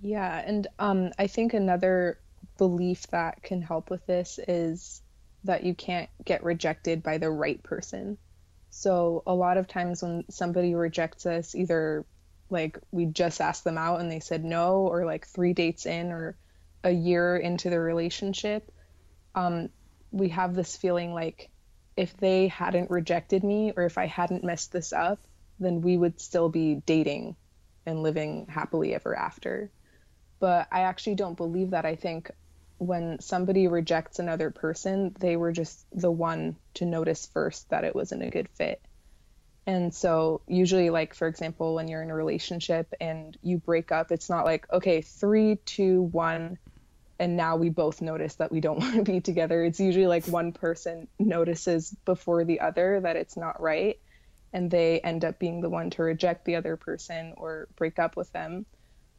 Yeah, 0.02 0.42
and 0.46 0.68
um, 0.80 1.12
I 1.20 1.28
think 1.28 1.54
another 1.54 2.20
belief 2.58 3.08
that 3.08 3.44
can 3.44 3.62
help 3.62 3.90
with 3.90 4.06
this 4.06 4.40
is 4.48 5.02
that 5.44 5.64
you 5.64 5.74
can't 5.74 6.10
get 6.24 6.44
rejected 6.44 7.04
by 7.04 7.18
the 7.18 7.30
right 7.30 7.62
person. 7.64 8.18
So 8.70 9.24
a 9.26 9.34
lot 9.34 9.58
of 9.58 9.68
times 9.68 10.02
when 10.02 10.26
somebody 10.30 10.76
rejects 10.76 11.26
us, 11.26 11.56
either 11.56 12.06
like 12.50 12.78
we 12.92 13.06
just 13.06 13.42
asked 13.42 13.64
them 13.64 13.78
out 13.78 14.00
and 14.00 14.12
they 14.12 14.20
said 14.20 14.44
no, 14.44 14.88
or 14.88 15.06
like 15.06 15.28
three 15.28 15.54
dates 15.54 15.86
in 15.86 16.12
or 16.12 16.36
a 16.84 16.92
year 16.92 17.38
into 17.38 17.70
the 17.70 17.80
relationship, 17.80 18.72
um, 19.36 19.70
we 20.12 20.30
have 20.30 20.56
this 20.56 20.76
feeling 20.76 21.14
like 21.14 21.50
if 21.96 22.16
they 22.18 22.48
hadn't 22.48 22.90
rejected 22.90 23.44
me 23.44 23.74
or 23.76 23.84
if 23.84 23.98
I 23.98 24.08
hadn't 24.08 24.44
messed 24.44 24.72
this 24.72 24.94
up, 24.94 25.20
then 25.60 25.82
we 25.82 25.98
would 25.98 26.22
still 26.22 26.50
be 26.50 26.82
dating 26.86 27.36
and 27.86 28.04
living 28.04 28.48
happily 28.50 28.96
ever 28.96 29.16
after. 29.16 29.72
But 30.40 30.68
I 30.72 30.82
actually 30.82 31.16
don't 31.16 31.36
believe 31.36 31.72
that. 31.72 31.86
I 31.86 31.96
think 31.96 32.32
when 32.78 33.20
somebody 33.20 33.68
rejects 33.68 34.20
another 34.20 34.50
person, 34.52 35.14
they 35.20 35.36
were 35.36 35.52
just 35.52 35.86
the 35.92 36.12
one 36.12 36.56
to 36.76 36.86
notice 36.86 37.28
first 37.28 37.70
that 37.70 37.84
it 37.84 37.94
wasn't 37.94 38.24
a 38.24 38.30
good 38.30 38.48
fit. 38.50 38.82
And 39.68 39.94
so, 39.94 40.42
usually, 40.48 40.90
like, 40.90 41.14
for 41.14 41.28
example, 41.28 41.76
when 41.76 41.88
you're 41.88 42.02
in 42.02 42.10
a 42.10 42.16
relationship 42.16 42.92
and 43.00 43.38
you 43.44 43.58
break 43.58 43.92
up, 43.92 44.12
it's 44.12 44.30
not 44.30 44.46
like, 44.46 44.66
okay, 44.72 45.02
three, 45.02 45.58
two, 45.66 46.04
one, 46.04 46.58
and 47.20 47.36
now 47.36 47.58
we 47.58 47.70
both 47.70 48.02
notice 48.02 48.36
that 48.36 48.52
we 48.52 48.62
don't 48.62 48.80
want 48.80 48.96
to 48.96 49.04
be 49.04 49.20
together. 49.22 49.64
It's 49.64 49.80
usually 49.80 50.08
like 50.08 50.26
one 50.26 50.54
person 50.54 51.08
notices 51.20 51.96
before 52.06 52.46
the 52.46 52.62
other 52.62 53.02
that 53.02 53.18
it's 53.18 53.38
not 53.38 53.62
right, 53.62 54.00
and 54.54 54.72
they 54.72 55.00
end 55.00 55.26
up 55.26 55.38
being 55.38 55.62
the 55.62 55.70
one 55.70 55.90
to 55.92 56.04
reject 56.04 56.46
the 56.46 56.56
other 56.56 56.78
person 56.78 57.34
or 57.38 57.68
break 57.76 58.00
up 58.00 58.16
with 58.16 58.32
them. 58.32 58.66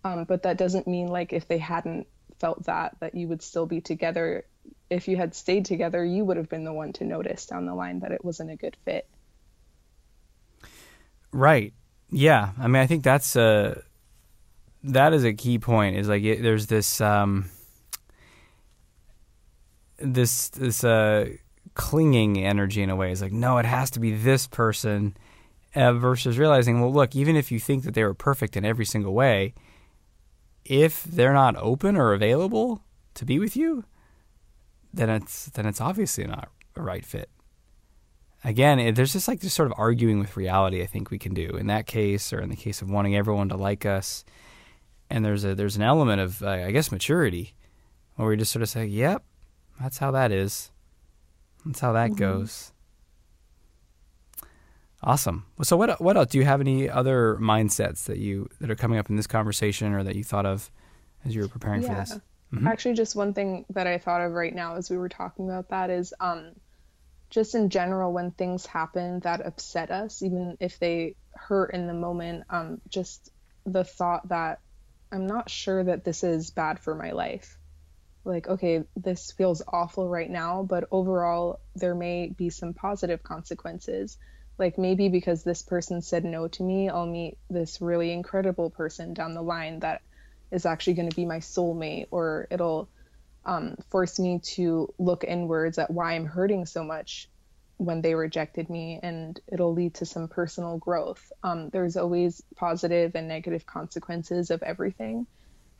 Um, 0.03 0.25
but 0.25 0.45
that 0.45 0.57
doesn't 0.57 0.87
mean 0.87 1.09
like 1.09 1.33
if 1.33 1.47
they 1.47 1.59
hadn't 1.59 2.07
felt 2.39 2.65
that 2.65 2.97
that 3.01 3.15
you 3.15 3.29
would 3.29 3.43
still 3.43 3.67
be 3.67 3.81
together. 3.81 4.47
If 4.89 5.07
you 5.07 5.17
had 5.17 5.35
stayed 5.35 5.67
together, 5.67 6.05
you 6.05 6.25
would 6.25 6.37
have 6.37 6.49
been 6.49 6.65
the 6.65 6.73
one 6.73 6.93
to 6.95 7.05
notice 7.05 7.47
down 7.47 7.67
the 7.67 7.75
line 7.75 8.01
that 8.01 8.13
it 8.13 8.25
wasn't 8.25 8.51
a 8.51 8.57
good 8.57 8.77
fit. 8.85 9.07
Right. 11.33 11.75
Yeah. 12.11 12.51
I 12.59 12.67
mean, 12.67 12.83
I 12.83 12.87
think 12.87 13.05
that's 13.05 13.37
a 13.37 13.83
that 14.85 15.13
is 15.13 15.25
a 15.25 15.33
key 15.33 15.59
point. 15.59 15.97
Is 15.97 16.09
like 16.09 16.25
it, 16.25 16.43
there's 16.43 16.67
this 16.67 17.01
um, 17.01 17.51
this 20.01 20.49
this 20.51 20.85
uh, 20.85 21.31
clinging 21.75 22.39
energy 22.45 22.83
in 22.83 22.91
a 22.91 22.97
way. 22.97 23.13
It's 23.13 23.23
like 23.23 23.33
no, 23.33 23.59
it 23.59 23.67
has 23.67 23.91
to 23.93 24.01
be 24.01 24.13
this 24.15 24.47
person. 24.47 25.17
Uh, 25.73 25.93
versus 25.93 26.37
realizing, 26.37 26.81
well, 26.81 26.93
look, 26.93 27.15
even 27.15 27.37
if 27.37 27.53
you 27.53 27.61
think 27.61 27.85
that 27.85 27.95
they 27.95 28.03
were 28.03 28.13
perfect 28.13 28.57
in 28.57 28.65
every 28.65 28.85
single 28.85 29.15
way, 29.15 29.55
if 30.65 31.05
they're 31.05 31.33
not 31.33 31.55
open 31.57 31.97
or 31.97 32.13
available 32.13 32.83
to 33.15 33.25
be 33.25 33.39
with 33.39 33.57
you, 33.57 33.85
then 34.93 35.09
it's 35.09 35.47
then 35.47 35.67
it's 35.67 35.81
obviously 35.81 36.25
not 36.25 36.49
a 36.77 36.83
right 36.83 37.05
fit. 37.05 37.31
Again, 38.43 38.79
it, 38.79 38.95
there's 38.95 39.13
just 39.13 39.29
like 39.29 39.41
this 39.41 39.53
sort 39.53 39.71
of 39.71 39.75
arguing 39.77 40.19
with 40.19 40.37
reality. 40.37 40.83
I 40.83 40.87
think 40.87 41.11
we 41.11 41.19
can 41.19 41.35
do 41.35 41.51
in 41.51 41.67
that 41.67 41.87
case, 41.87 42.33
or 42.33 42.41
in 42.41 42.49
the 42.49 42.57
case 42.57 42.83
of 42.83 42.91
wanting 42.91 43.15
everyone 43.17 43.49
to 43.51 43.57
like 43.57 43.85
us. 43.85 44.25
And 45.11 45.25
there's 45.25 45.45
a 45.45 45.55
there's 45.55 45.77
an 45.77 45.83
element 45.83 46.21
of 46.21 46.43
uh, 46.43 46.49
I 46.49 46.71
guess 46.71 46.93
maturity, 46.93 47.55
where 48.17 48.29
we 48.29 48.37
just 48.37 48.53
sort 48.53 48.63
of 48.63 48.69
say, 48.69 48.87
"Yep, 48.87 49.23
that's 49.81 49.99
how 49.99 50.11
that 50.11 50.31
is. 50.31 50.71
That's 51.65 51.81
how 51.81 51.93
that 51.93 52.11
mm-hmm. 52.11 52.19
goes." 52.19 52.73
Awesome. 55.03 55.47
So 55.63 55.77
what 55.77 56.01
what 56.01 56.17
else? 56.17 56.29
Do 56.29 56.39
you 56.39 56.45
have 56.45 56.61
any 56.61 56.89
other 56.89 57.37
mindsets 57.41 58.05
that 58.05 58.19
you 58.19 58.49
that 58.61 58.71
are 58.71 58.77
coming 58.77 58.99
up 58.99 59.09
in 59.09 59.17
this 59.17 59.27
conversation 59.27 59.95
or 59.95 60.05
that 60.05 60.15
you 60.15 60.25
thought 60.25 60.47
of 60.47 60.71
as 61.25 61.35
you 61.35 61.41
were 61.41 61.49
preparing 61.49 61.83
yeah. 61.83 61.89
for 61.89 61.95
this? 61.95 62.21
Mm-hmm. 62.53 62.67
Actually, 62.67 62.95
just 62.95 63.17
one 63.17 63.33
thing 63.33 63.65
that 63.71 63.87
I 63.87 63.99
thought 63.99 64.21
of 64.21 64.33
right 64.33 64.55
now 64.55 64.77
as 64.77 64.91
we 64.91 64.99
were 64.99 65.09
talking 65.09 65.49
about 65.49 65.69
that 65.69 65.89
is 65.89 66.13
um, 66.21 66.53
just 67.31 67.55
in 67.55 67.71
general 67.71 68.13
when 68.13 68.33
things 68.33 68.67
happen 68.67 69.21
that 69.21 69.47
upset 69.47 69.91
us, 69.91 70.23
even 70.23 70.57
if 70.61 70.79
they 70.79 71.15
hurt 71.35 71.73
in 71.73 71.87
the 71.87 71.95
moment, 71.95 72.45
um, 72.51 72.81
just 72.89 73.31
the 73.65 73.85
thought 73.85 74.29
that 74.29 74.61
I'm 75.13 75.27
not 75.27 75.49
sure 75.49 75.83
that 75.83 76.05
this 76.05 76.25
is 76.25 76.51
bad 76.51 76.79
for 76.79 76.95
my 76.95 77.13
life. 77.13 77.57
Like, 78.25 78.49
okay, 78.49 78.85
this 78.97 79.33
feels 79.33 79.63
awful 79.67 80.09
right 80.09 80.31
now, 80.31 80.63
but 80.63 80.85
overall, 80.91 81.61
there 81.75 81.95
may 81.95 82.29
be 82.29 82.51
some 82.51 82.75
positive 82.75 83.23
consequences 83.23 84.19
like 84.61 84.77
maybe 84.77 85.09
because 85.09 85.43
this 85.43 85.63
person 85.63 86.03
said 86.03 86.25
no 86.25 86.47
to 86.47 86.63
me, 86.63 86.91
I'll 86.91 87.07
meet 87.07 87.39
this 87.49 87.81
really 87.81 88.13
incredible 88.13 88.69
person 88.71 89.15
down 89.15 89.35
the 89.35 89.43
line 89.43 89.81
that 89.81 90.03
is 90.53 90.67
actually 90.67 90.95
going 90.95 91.09
to 91.09 91.17
be 91.17 91.25
my 91.25 91.39
soulmate, 91.39 92.09
or 92.11 92.47
it'll 92.51 92.91
um, 93.47 93.77
force 93.91 94.21
me 94.21 94.41
to 94.57 94.93
look 94.99 95.25
inwards 95.25 95.79
at 95.79 95.91
why 95.91 96.13
I'm 96.13 96.27
hurting 96.27 96.67
so 96.67 96.85
much 96.85 97.29
when 97.79 98.03
they 98.03 98.15
rejected 98.15 98.69
me, 98.69 99.01
and 99.03 99.41
it'll 99.51 99.73
lead 99.73 99.95
to 99.95 100.05
some 100.05 100.29
personal 100.29 100.77
growth. 100.77 101.33
Um, 101.43 101.71
there's 101.71 101.97
always 101.97 102.43
positive 102.57 103.13
and 103.15 103.29
negative 103.29 103.65
consequences 103.65 104.51
of 104.51 104.63
everything. 104.63 105.27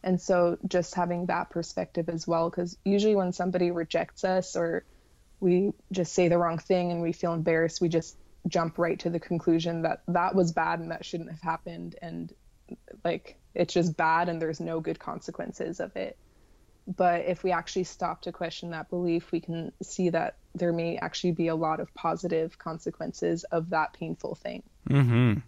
And 0.03 0.21
so 0.21 0.59
just 0.67 0.95
having 0.95 1.27
that 1.27 1.51
perspective 1.51 2.09
as 2.09 2.27
well, 2.27 2.49
because 2.49 2.77
usually 2.85 3.17
when 3.17 3.33
somebody 3.33 3.71
rejects 3.71 4.25
us 4.25 4.57
or 4.57 4.85
we 5.41 5.73
just 5.93 6.13
say 6.13 6.29
the 6.29 6.39
wrong 6.39 6.59
thing 6.59 6.91
and 6.91 7.03
we 7.03 7.13
feel 7.13 7.35
embarrassed, 7.35 7.81
we 7.81 7.89
just 7.89 8.17
jump 8.49 8.79
right 8.79 8.99
to 9.01 9.11
the 9.11 9.21
conclusion 9.21 9.83
that 9.83 10.03
that 10.09 10.35
was 10.35 10.53
bad 10.53 10.81
and 10.81 10.91
that 10.91 11.05
shouldn't 11.05 11.31
have 11.31 11.43
happened. 11.43 11.97
And 12.01 12.33
like 13.05 13.39
it's 13.55 13.75
just 13.75 13.97
bad 13.97 14.29
and 14.29 14.41
there's 14.41 14.61
no 14.61 14.81
good 14.81 14.99
consequences 14.99 15.81
of 15.81 15.97
it. 15.97 16.17
But 16.87 17.27
if 17.27 17.45
we 17.45 17.53
actually 17.53 17.85
stop 17.85 18.23
to 18.23 18.33
question 18.33 18.71
that 18.71 18.89
belief 18.89 19.31
we 19.33 19.41
can 19.41 19.73
see 19.83 20.11
that 20.11 20.37
there 20.55 20.73
may 20.73 20.97
actually 20.97 21.33
be 21.33 21.49
a 21.49 21.55
lot 21.55 21.79
of 21.81 21.93
positive 21.95 22.59
consequences 22.59 23.45
of 23.45 23.71
that 23.71 23.93
painful 23.93 24.35
thing. 24.35 24.63
Mm-hmm. 24.89 25.41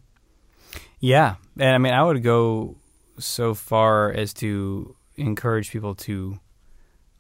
yeah. 1.01 1.37
And 1.59 1.71
i 1.71 1.79
mean 1.79 1.95
i 1.95 2.03
would 2.03 2.23
go 2.23 2.77
so 3.25 3.55
far 3.55 4.13
as 4.13 4.33
to 4.35 4.97
encourage 5.17 5.71
people 5.71 5.95
to 5.95 6.39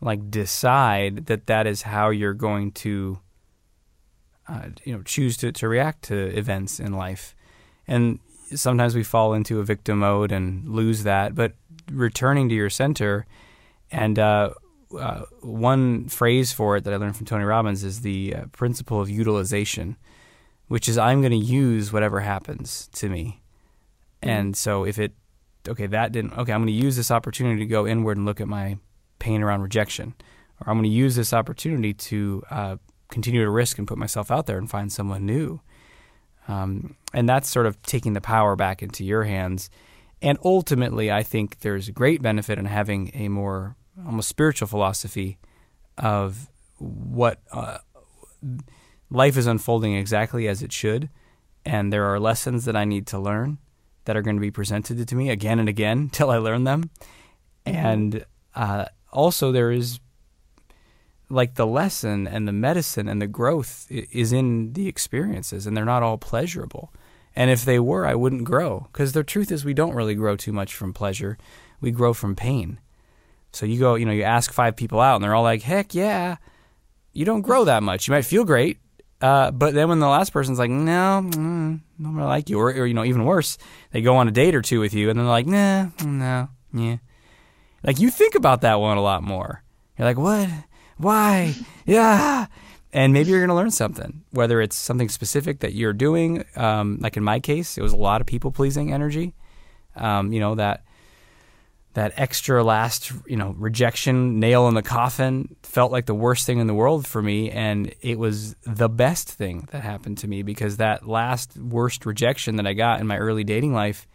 like 0.01 0.31
decide 0.31 1.27
that 1.27 1.47
that 1.47 1.67
is 1.67 1.83
how 1.83 2.11
you're 2.11 2.35
going 2.35 2.73
to 2.73 3.19
uh, 4.49 4.69
you 4.85 4.95
know 4.95 5.03
choose 5.03 5.37
to, 5.37 5.53
to 5.53 5.69
react 5.69 6.03
to 6.03 6.37
events 6.37 6.81
in 6.81 6.93
life 6.93 7.35
and 7.87 8.19
sometimes 8.55 8.95
we 8.95 9.03
fall 9.03 9.35
into 9.35 9.61
a 9.61 9.65
victim 9.65 10.01
mode 10.01 10.33
and 10.33 10.69
lose 10.69 11.05
that 11.05 11.35
but 11.35 11.53
returning 11.91 12.49
to 12.49 12.55
your 12.55 12.71
center 12.71 13.27
and 13.91 14.19
uh, 14.19 14.51
uh, 14.99 15.23
one 15.41 16.09
phrase 16.09 16.53
for 16.53 16.77
it 16.77 16.85
that 16.85 16.93
I 16.93 16.97
learned 16.97 17.17
from 17.17 17.27
Tony 17.27 17.45
Robbins 17.45 17.85
is 17.85 18.01
the 18.01 18.35
uh, 18.35 18.45
principle 18.53 19.01
of 19.01 19.09
utilization, 19.09 19.97
which 20.69 20.89
is 20.89 20.99
I'm 20.99 21.21
going 21.21 21.33
to 21.33 21.37
use 21.37 21.93
whatever 21.93 22.21
happens 22.21 22.89
to 22.95 23.09
me. 23.09 23.43
And 24.23 24.57
so 24.57 24.85
if 24.85 24.99
it, 24.99 25.13
okay, 25.69 25.87
that 25.87 26.13
didn't, 26.13 26.33
okay, 26.33 26.53
I'm 26.53 26.61
going 26.61 26.67
to 26.67 26.85
use 26.85 26.97
this 26.97 27.11
opportunity 27.11 27.61
to 27.61 27.67
go 27.67 27.87
inward 27.87 28.17
and 28.17 28.27
look 28.27 28.41
at 28.41 28.49
my 28.49 28.79
pain 29.19 29.43
around 29.43 29.63
rejection. 29.63 30.15
Or 30.61 30.71
I'm 30.71 30.77
going 30.77 30.91
to 30.91 30.97
use 30.97 31.17
this 31.17 31.33
opportunity 31.33 31.95
to 31.95 32.43
uh, 32.51 32.77
continue 33.11 33.45
to 33.45 33.51
risk 33.51 33.79
and 33.79 33.87
put 33.87 33.99
myself 33.99 34.31
out 34.31 34.47
there 34.47 34.59
and 34.59 34.69
find 34.69 34.93
someone 34.93 35.27
new. 35.27 35.61
Um, 36.49 36.97
and 37.15 37.29
that's 37.29 37.49
sort 37.49 37.67
of 37.67 37.81
taking 37.83 38.15
the 38.15 38.21
power 38.21 38.57
back 38.57 38.83
into 38.83 39.05
your 39.05 39.25
hands. 39.25 39.71
And 40.21 40.39
ultimately, 40.45 41.11
I 41.11 41.23
think 41.23 41.61
there's 41.61 41.91
great 41.91 42.23
benefit 42.23 42.59
in 42.59 42.67
having 42.67 43.11
a 43.15 43.29
more 43.29 43.77
almost 44.05 44.29
spiritual 44.29 44.69
philosophy 44.69 45.39
of 45.99 46.49
what 46.79 47.41
uh, 47.53 47.79
life 49.11 49.37
is 49.37 49.47
unfolding 49.47 49.95
exactly 49.95 50.49
as 50.49 50.63
it 50.63 50.73
should. 50.73 51.09
And 51.65 51.93
there 51.93 52.07
are 52.07 52.19
lessons 52.19 52.65
that 52.65 52.75
I 52.75 52.85
need 52.85 53.07
to 53.09 53.19
learn 53.19 53.59
that 54.05 54.17
are 54.17 54.23
going 54.23 54.37
to 54.37 54.41
be 54.41 54.51
presented 54.51 55.07
to 55.07 55.15
me 55.15 55.31
again 55.31 55.59
and 55.59 55.69
again 55.69 56.09
till 56.13 56.31
I 56.31 56.39
learn 56.39 56.65
them. 56.65 56.91
Mm-hmm. 57.67 57.77
And 57.77 58.25
uh, 58.55 58.87
also, 59.13 59.53
there 59.53 59.71
is 59.71 60.01
like 61.29 61.55
the 61.55 61.67
lesson 61.67 62.29
and 62.29 62.47
the 62.47 62.53
medicine 62.53 63.09
and 63.09 63.21
the 63.21 63.27
growth 63.27 63.87
is 63.91 64.33
in 64.33 64.75
the 64.75 64.87
experiences 64.87 65.67
and 65.67 65.77
they're 65.77 65.85
not 65.85 66.03
all 66.03 66.19
pleasurable. 66.19 66.93
And 67.35 67.51
if 67.51 67.65
they 67.65 67.79
were, 67.79 68.07
I 68.07 68.15
wouldn't 68.15 68.45
grow 68.45 68.89
because 68.93 69.13
the 69.13 69.25
truth 69.25 69.51
is 69.51 69.65
we 69.65 69.73
don't 69.73 69.95
really 69.95 70.15
grow 70.15 70.37
too 70.37 70.53
much 70.53 70.75
from 70.75 70.93
pleasure. 70.93 71.39
We 71.81 71.91
grow 71.91 72.13
from 72.13 72.37
pain. 72.37 72.79
So 73.53 73.65
you 73.65 73.79
go, 73.79 73.95
you 73.95 74.05
know, 74.05 74.13
you 74.13 74.23
ask 74.23 74.53
five 74.53 74.77
people 74.77 75.01
out 75.01 75.17
and 75.17 75.25
they're 75.25 75.35
all 75.35 75.43
like, 75.43 75.63
heck 75.63 75.95
yeah. 75.95 76.37
You 77.15 77.25
don't 77.25 77.43
grow 77.43 77.65
that 77.65 77.83
much. 77.83 78.09
You 78.09 78.13
might 78.13 78.27
feel 78.27 78.45
great. 78.45 78.79
Uh, 79.23 79.51
but 79.53 79.73
then 79.73 79.89
when 79.89 80.01
the 80.01 80.09
last 80.09 80.33
person's 80.33 80.59
like, 80.59 80.71
no, 80.71 81.23
mm, 81.25 81.79
I 81.79 82.03
don't 82.03 82.17
like 82.17 82.51
you, 82.51 82.59
or, 82.59 82.71
or, 82.71 82.87
you 82.87 82.95
know, 82.95 83.05
even 83.05 83.25
worse, 83.25 83.57
they 83.93 84.03
go 84.03 84.17
on 84.17 84.27
a 84.27 84.33
date 84.33 84.55
or 84.55 84.63
two 84.63 84.81
with 84.81 84.93
you 84.93 85.09
and 85.09 85.19
they're 85.19 85.27
like, 85.27 85.47
nah, 85.47 85.87
no, 86.05 86.49
yeah. 86.75 86.97
Like 87.85 88.01
you 88.01 88.11
think 88.11 88.35
about 88.35 88.61
that 88.63 88.81
one 88.81 88.99
a 88.99 89.03
lot 89.03 89.23
more. 89.23 89.63
You're 89.97 90.09
like, 90.09 90.19
what? 90.19 90.49
why? 91.03 91.55
Yeah. 91.85 92.47
And 92.93 93.13
maybe 93.13 93.31
you're 93.31 93.41
going 93.41 93.49
to 93.49 93.55
learn 93.55 93.71
something, 93.71 94.23
whether 94.31 94.61
it's 94.61 94.77
something 94.77 95.09
specific 95.09 95.61
that 95.61 95.73
you're 95.73 95.93
doing. 95.93 96.45
Um, 96.57 96.99
like 97.01 97.17
in 97.17 97.25
my 97.25 97.41
case, 97.41 97.79
it 97.79 97.83
was 97.83 97.93
a 97.93 97.97
lot 97.97 98.21
of 98.21 98.27
people 98.27 98.53
pleasing 98.53 98.93
energy. 98.93 99.35
Um, 99.97 100.33
you 100.33 100.41
know, 100.41 100.55
that 100.55 100.85
that 101.95 102.13
extra 102.17 102.65
last, 102.65 103.13
you 103.27 103.37
know, 103.37 103.55
rejection 103.59 104.41
nail 104.41 104.67
in 104.69 104.75
the 104.75 104.83
coffin 104.83 105.57
felt 105.63 105.93
like 105.93 106.07
the 106.07 106.15
worst 106.15 106.47
thing 106.47 106.59
in 106.59 106.67
the 106.67 106.75
world 106.75 107.07
for 107.07 107.21
me 107.21 107.51
and 107.51 107.95
it 108.01 108.19
was 108.19 108.55
the 108.65 108.89
best 108.89 109.29
thing 109.29 109.69
that 109.73 109.83
happened 109.83 110.19
to 110.19 110.29
me 110.29 110.43
because 110.43 110.79
that 110.79 111.07
last 111.07 111.57
worst 111.57 112.07
rejection 112.07 112.57
that 112.57 112.67
I 112.67 112.73
got 112.73 113.01
in 113.01 113.07
my 113.07 113.19
early 113.19 113.45
dating 113.45 113.75
life 113.75 114.07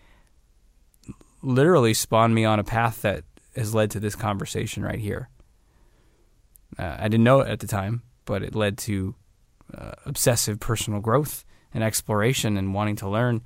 literally 1.44 1.94
spawned 1.94 2.34
me 2.34 2.46
on 2.46 2.60
a 2.60 2.64
path 2.64 3.04
that 3.04 3.24
has 3.56 3.76
led 3.76 3.92
to 3.92 4.00
this 4.00 4.16
conversation 4.16 4.84
right 4.84 5.00
here. 5.00 5.30
Uh, 6.78 6.96
I 7.00 7.08
didn't 7.08 7.24
know 7.24 7.42
it 7.42 7.50
at 7.50 7.60
the 7.60 7.68
time, 7.68 8.02
but 8.26 8.44
it 8.44 8.56
led 8.56 8.78
to 8.80 9.16
uh, 9.76 9.92
obsessive 10.06 10.60
personal 10.60 11.00
growth 11.00 11.46
and 11.74 11.84
exploration 11.84 12.58
and 12.58 12.74
wanting 12.74 12.96
to 12.98 13.10
learn 13.10 13.42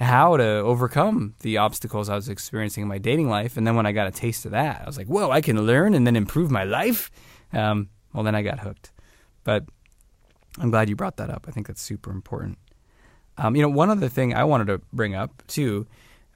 how 0.00 0.36
to 0.38 0.44
overcome 0.44 1.34
the 1.40 1.58
obstacles 1.58 2.08
I 2.08 2.14
was 2.14 2.28
experiencing 2.28 2.82
in 2.82 2.88
my 2.88 2.98
dating 2.98 3.28
life. 3.28 3.56
And 3.58 3.66
then 3.66 3.76
when 3.76 3.84
I 3.84 3.92
got 3.92 4.06
a 4.06 4.10
taste 4.10 4.46
of 4.46 4.52
that, 4.52 4.80
I 4.82 4.86
was 4.86 4.96
like, 4.96 5.06
whoa, 5.06 5.30
I 5.30 5.42
can 5.42 5.66
learn 5.66 5.92
and 5.94 6.06
then 6.06 6.16
improve 6.16 6.50
my 6.50 6.64
life. 6.64 7.10
Um, 7.52 7.90
well, 8.14 8.24
then 8.24 8.34
I 8.34 8.42
got 8.42 8.60
hooked. 8.60 8.92
But 9.44 9.64
I'm 10.58 10.70
glad 10.70 10.88
you 10.88 10.96
brought 10.96 11.18
that 11.18 11.28
up. 11.28 11.44
I 11.46 11.50
think 11.50 11.66
that's 11.66 11.82
super 11.82 12.10
important. 12.10 12.58
Um, 13.36 13.54
you 13.54 13.62
know, 13.62 13.68
one 13.68 13.90
other 13.90 14.08
thing 14.08 14.34
I 14.34 14.44
wanted 14.44 14.68
to 14.68 14.80
bring 14.92 15.14
up 15.14 15.42
too, 15.46 15.86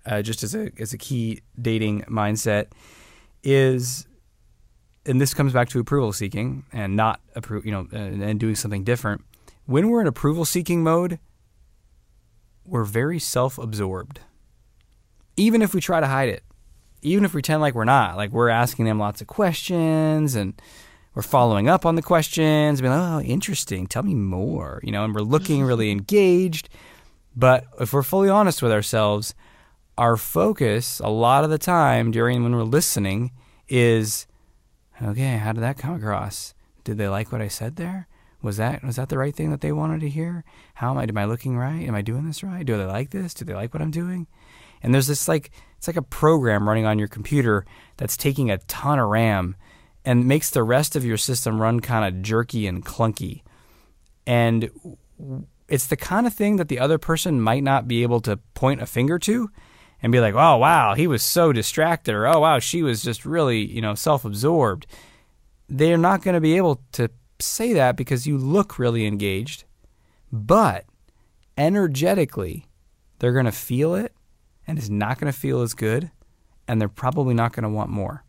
uh, 0.06 0.22
just 0.22 0.42
as 0.42 0.54
a 0.54 0.70
as 0.78 0.92
a 0.92 0.98
key 0.98 1.40
dating 1.60 2.02
mindset, 2.02 2.66
is, 3.42 4.06
and 5.04 5.20
this 5.20 5.34
comes 5.34 5.52
back 5.52 5.68
to 5.70 5.80
approval 5.80 6.12
seeking 6.12 6.64
and 6.72 6.96
not 6.96 7.20
approve, 7.34 7.66
you 7.66 7.72
know, 7.72 7.88
and, 7.92 8.22
and 8.22 8.38
doing 8.38 8.54
something 8.54 8.84
different. 8.84 9.22
When 9.66 9.88
we're 9.88 10.00
in 10.00 10.06
approval 10.06 10.44
seeking 10.44 10.82
mode, 10.82 11.18
we're 12.64 12.84
very 12.84 13.18
self 13.18 13.58
absorbed. 13.58 14.20
Even 15.36 15.62
if 15.62 15.74
we 15.74 15.80
try 15.80 16.00
to 16.00 16.06
hide 16.06 16.28
it, 16.28 16.44
even 17.02 17.24
if 17.24 17.32
we 17.32 17.38
pretend 17.38 17.60
like 17.60 17.74
we're 17.74 17.84
not, 17.84 18.16
like 18.16 18.30
we're 18.30 18.48
asking 18.48 18.86
them 18.86 18.98
lots 18.98 19.20
of 19.20 19.26
questions 19.26 20.34
and 20.34 20.60
we're 21.14 21.22
following 21.22 21.68
up 21.68 21.86
on 21.86 21.94
the 21.94 22.02
questions, 22.02 22.80
being 22.80 22.92
like, 22.92 23.00
oh, 23.00 23.20
interesting, 23.20 23.86
tell 23.86 24.02
me 24.02 24.14
more, 24.14 24.80
you 24.82 24.90
know, 24.90 25.04
and 25.04 25.14
we're 25.14 25.20
looking 25.20 25.62
really 25.64 25.90
engaged. 25.90 26.68
But 27.36 27.66
if 27.80 27.92
we're 27.92 28.02
fully 28.02 28.28
honest 28.28 28.62
with 28.62 28.72
ourselves, 28.72 29.34
our 29.96 30.16
focus 30.16 31.00
a 31.00 31.08
lot 31.08 31.44
of 31.44 31.50
the 31.50 31.58
time 31.58 32.10
during 32.10 32.42
when 32.42 32.56
we're 32.56 32.62
listening 32.62 33.32
is, 33.68 34.26
okay, 35.02 35.36
how 35.36 35.52
did 35.52 35.62
that 35.62 35.78
come 35.78 35.94
across? 35.94 36.54
Did 36.84 36.98
they 36.98 37.08
like 37.08 37.30
what 37.30 37.40
I 37.40 37.48
said 37.48 37.76
there? 37.76 38.08
Was 38.44 38.58
that 38.58 38.84
was 38.84 38.96
that 38.96 39.08
the 39.08 39.18
right 39.18 39.34
thing 39.34 39.50
that 39.50 39.62
they 39.62 39.72
wanted 39.72 40.00
to 40.02 40.08
hear? 40.08 40.44
How 40.74 40.90
am 40.90 40.98
I? 40.98 41.04
Am 41.04 41.16
I 41.16 41.24
looking 41.24 41.56
right? 41.56 41.88
Am 41.88 41.94
I 41.94 42.02
doing 42.02 42.26
this 42.26 42.44
right? 42.44 42.64
Do 42.64 42.76
they 42.76 42.84
like 42.84 43.10
this? 43.10 43.32
Do 43.32 43.44
they 43.44 43.54
like 43.54 43.72
what 43.72 43.82
I'm 43.82 43.90
doing? 43.90 44.26
And 44.82 44.94
there's 44.94 45.06
this 45.06 45.26
like 45.26 45.50
it's 45.78 45.86
like 45.86 45.96
a 45.96 46.02
program 46.02 46.68
running 46.68 46.84
on 46.84 46.98
your 46.98 47.08
computer 47.08 47.64
that's 47.96 48.16
taking 48.16 48.50
a 48.50 48.58
ton 48.58 48.98
of 48.98 49.08
RAM 49.08 49.56
and 50.04 50.28
makes 50.28 50.50
the 50.50 50.62
rest 50.62 50.94
of 50.94 51.04
your 51.04 51.16
system 51.16 51.60
run 51.60 51.80
kind 51.80 52.04
of 52.04 52.22
jerky 52.22 52.66
and 52.66 52.84
clunky. 52.84 53.42
And 54.26 54.70
it's 55.68 55.86
the 55.86 55.96
kind 55.96 56.26
of 56.26 56.34
thing 56.34 56.56
that 56.56 56.68
the 56.68 56.78
other 56.78 56.98
person 56.98 57.40
might 57.40 57.62
not 57.62 57.88
be 57.88 58.02
able 58.02 58.20
to 58.20 58.36
point 58.52 58.82
a 58.82 58.86
finger 58.86 59.18
to 59.20 59.48
and 60.02 60.12
be 60.12 60.20
like, 60.20 60.34
"Oh 60.34 60.58
wow, 60.58 60.94
he 60.94 61.06
was 61.06 61.22
so 61.22 61.50
distracted," 61.50 62.14
or 62.14 62.26
"Oh 62.26 62.40
wow, 62.40 62.58
she 62.58 62.82
was 62.82 63.02
just 63.02 63.24
really 63.24 63.64
you 63.64 63.80
know 63.80 63.94
self-absorbed." 63.94 64.86
They're 65.66 65.96
not 65.96 66.22
going 66.22 66.34
to 66.34 66.42
be 66.42 66.58
able 66.58 66.82
to 66.92 67.08
say 67.44 67.72
that 67.72 67.96
because 67.96 68.26
you 68.26 68.38
look 68.38 68.78
really 68.78 69.06
engaged, 69.06 69.64
but 70.32 70.84
energetically, 71.56 72.66
they're 73.18 73.32
going 73.32 73.44
to 73.44 73.52
feel 73.52 73.94
it 73.94 74.12
and 74.66 74.78
it's 74.78 74.88
not 74.88 75.18
going 75.18 75.32
to 75.32 75.38
feel 75.38 75.60
as 75.60 75.74
good, 75.74 76.10
and 76.66 76.80
they're 76.80 76.88
probably 76.88 77.34
not 77.34 77.52
going 77.52 77.64
to 77.64 77.68
want 77.68 77.90
more. 77.90 78.24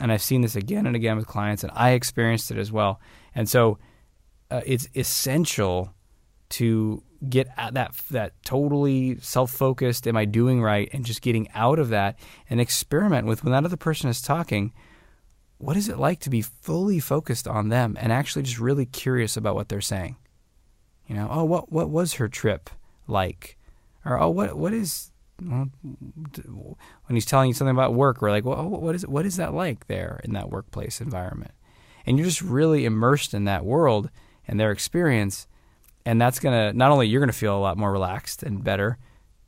And 0.00 0.10
I've 0.10 0.22
seen 0.22 0.40
this 0.40 0.56
again 0.56 0.86
and 0.86 0.96
again 0.96 1.16
with 1.16 1.26
clients, 1.26 1.62
and 1.62 1.72
I 1.74 1.90
experienced 1.90 2.50
it 2.50 2.58
as 2.58 2.72
well. 2.72 3.00
And 3.34 3.48
so 3.48 3.78
uh, 4.50 4.60
it's 4.66 4.88
essential 4.96 5.94
to 6.50 7.02
get 7.28 7.48
at 7.56 7.74
that 7.74 7.94
that 8.10 8.32
totally 8.44 9.18
self-focused 9.18 10.06
am 10.06 10.14
i 10.14 10.26
doing 10.26 10.60
right 10.60 10.90
and 10.92 11.06
just 11.06 11.22
getting 11.22 11.48
out 11.54 11.78
of 11.78 11.88
that 11.88 12.18
and 12.50 12.60
experiment 12.60 13.26
with 13.26 13.42
when 13.42 13.50
that 13.50 13.64
other 13.64 13.78
person 13.78 14.10
is 14.10 14.20
talking 14.20 14.70
what 15.58 15.76
is 15.76 15.88
it 15.88 15.98
like 15.98 16.20
to 16.20 16.30
be 16.30 16.42
fully 16.42 17.00
focused 17.00 17.48
on 17.48 17.68
them 17.68 17.96
and 18.00 18.12
actually 18.12 18.42
just 18.42 18.58
really 18.58 18.86
curious 18.86 19.36
about 19.36 19.54
what 19.54 19.68
they're 19.68 19.80
saying? 19.80 20.16
You 21.06 21.16
know, 21.16 21.28
oh, 21.30 21.44
what 21.44 21.70
what 21.70 21.90
was 21.90 22.14
her 22.14 22.28
trip 22.28 22.70
like? 23.06 23.58
Or 24.04 24.20
oh, 24.20 24.30
what 24.30 24.56
what 24.56 24.72
is 24.72 25.10
when 25.38 25.70
he's 27.08 27.26
telling 27.26 27.48
you 27.48 27.54
something 27.54 27.74
about 27.74 27.94
work, 27.94 28.22
we're 28.22 28.30
like, 28.30 28.44
well, 28.44 28.68
what 28.68 28.94
is 28.94 29.06
what 29.06 29.26
is 29.26 29.36
that 29.36 29.54
like 29.54 29.86
there 29.86 30.20
in 30.24 30.32
that 30.32 30.50
workplace 30.50 31.00
environment? 31.00 31.52
And 32.06 32.18
you're 32.18 32.26
just 32.26 32.42
really 32.42 32.84
immersed 32.84 33.34
in 33.34 33.44
that 33.44 33.64
world 33.64 34.10
and 34.46 34.60
their 34.60 34.70
experience, 34.70 35.46
and 36.04 36.20
that's 36.20 36.38
gonna 36.38 36.72
not 36.72 36.90
only 36.90 37.08
you're 37.08 37.20
gonna 37.20 37.32
feel 37.32 37.56
a 37.56 37.60
lot 37.60 37.78
more 37.78 37.92
relaxed 37.92 38.42
and 38.42 38.62
better, 38.62 38.98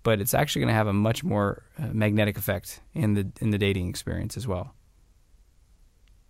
but 0.03 0.21
it's 0.21 0.35
actually 0.35 0.61
gonna 0.63 0.73
have 0.73 0.87
a 0.87 0.93
much 0.93 1.23
more 1.23 1.65
uh, 1.79 1.89
magnetic 1.93 2.37
effect 2.37 2.81
in 2.95 3.15
the 3.15 3.31
in 3.41 3.51
the 3.51 3.59
dating 3.59 3.89
experience 3.89 4.37
as 4.37 4.47
well. 4.47 4.76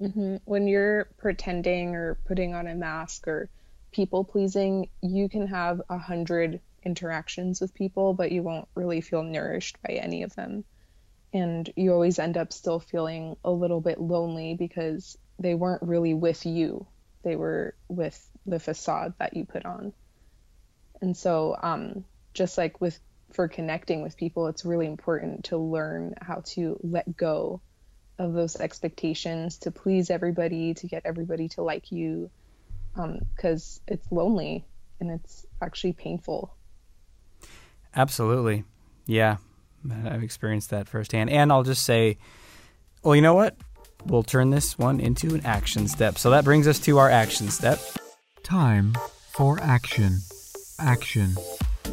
Mm-hmm. 0.00 0.36
When 0.44 0.68
you're 0.68 1.08
pretending 1.16 1.94
or 1.94 2.18
putting 2.26 2.54
on 2.54 2.66
a 2.66 2.74
mask 2.74 3.26
or 3.28 3.48
people 3.92 4.24
pleasing, 4.24 4.88
you 5.00 5.28
can 5.28 5.46
have 5.46 5.80
a 5.88 5.98
hundred 5.98 6.60
interactions 6.84 7.60
with 7.60 7.74
people, 7.74 8.14
but 8.14 8.30
you 8.30 8.42
won't 8.42 8.68
really 8.74 9.00
feel 9.00 9.22
nourished 9.22 9.76
by 9.82 9.94
any 9.94 10.22
of 10.22 10.34
them. 10.34 10.64
And 11.32 11.70
you 11.76 11.92
always 11.92 12.18
end 12.18 12.36
up 12.36 12.52
still 12.52 12.78
feeling 12.78 13.36
a 13.44 13.50
little 13.50 13.80
bit 13.80 14.00
lonely 14.00 14.54
because 14.54 15.18
they 15.38 15.54
weren't 15.54 15.82
really 15.82 16.14
with 16.14 16.46
you. 16.46 16.86
They 17.24 17.36
were 17.36 17.74
with 17.88 18.18
the 18.46 18.60
facade 18.60 19.14
that 19.18 19.36
you 19.36 19.44
put 19.44 19.66
on. 19.66 19.92
And 21.00 21.16
so, 21.16 21.56
um, 21.60 22.04
just 22.32 22.56
like 22.56 22.80
with 22.80 22.98
for 23.32 23.48
connecting 23.48 24.02
with 24.02 24.16
people, 24.16 24.46
it's 24.46 24.64
really 24.64 24.86
important 24.86 25.46
to 25.46 25.58
learn 25.58 26.14
how 26.20 26.42
to 26.44 26.78
let 26.82 27.16
go 27.16 27.60
of 28.18 28.32
those 28.32 28.56
expectations 28.56 29.58
to 29.58 29.70
please 29.70 30.10
everybody, 30.10 30.74
to 30.74 30.86
get 30.86 31.02
everybody 31.04 31.48
to 31.48 31.62
like 31.62 31.92
you, 31.92 32.30
because 32.94 33.80
um, 33.88 33.94
it's 33.94 34.10
lonely 34.10 34.64
and 35.00 35.10
it's 35.10 35.46
actually 35.60 35.92
painful. 35.92 36.54
Absolutely. 37.94 38.64
Yeah. 39.06 39.36
I've 40.04 40.22
experienced 40.22 40.70
that 40.70 40.88
firsthand. 40.88 41.30
And 41.30 41.52
I'll 41.52 41.62
just 41.62 41.84
say, 41.84 42.18
well, 43.02 43.14
you 43.14 43.22
know 43.22 43.34
what? 43.34 43.56
We'll 44.06 44.22
turn 44.22 44.50
this 44.50 44.78
one 44.78 45.00
into 45.00 45.34
an 45.34 45.44
action 45.44 45.88
step. 45.88 46.18
So 46.18 46.30
that 46.30 46.44
brings 46.44 46.66
us 46.66 46.78
to 46.80 46.98
our 46.98 47.10
action 47.10 47.48
step. 47.48 47.80
Time 48.42 48.96
for 49.32 49.60
action. 49.60 50.18
Action. 50.78 51.34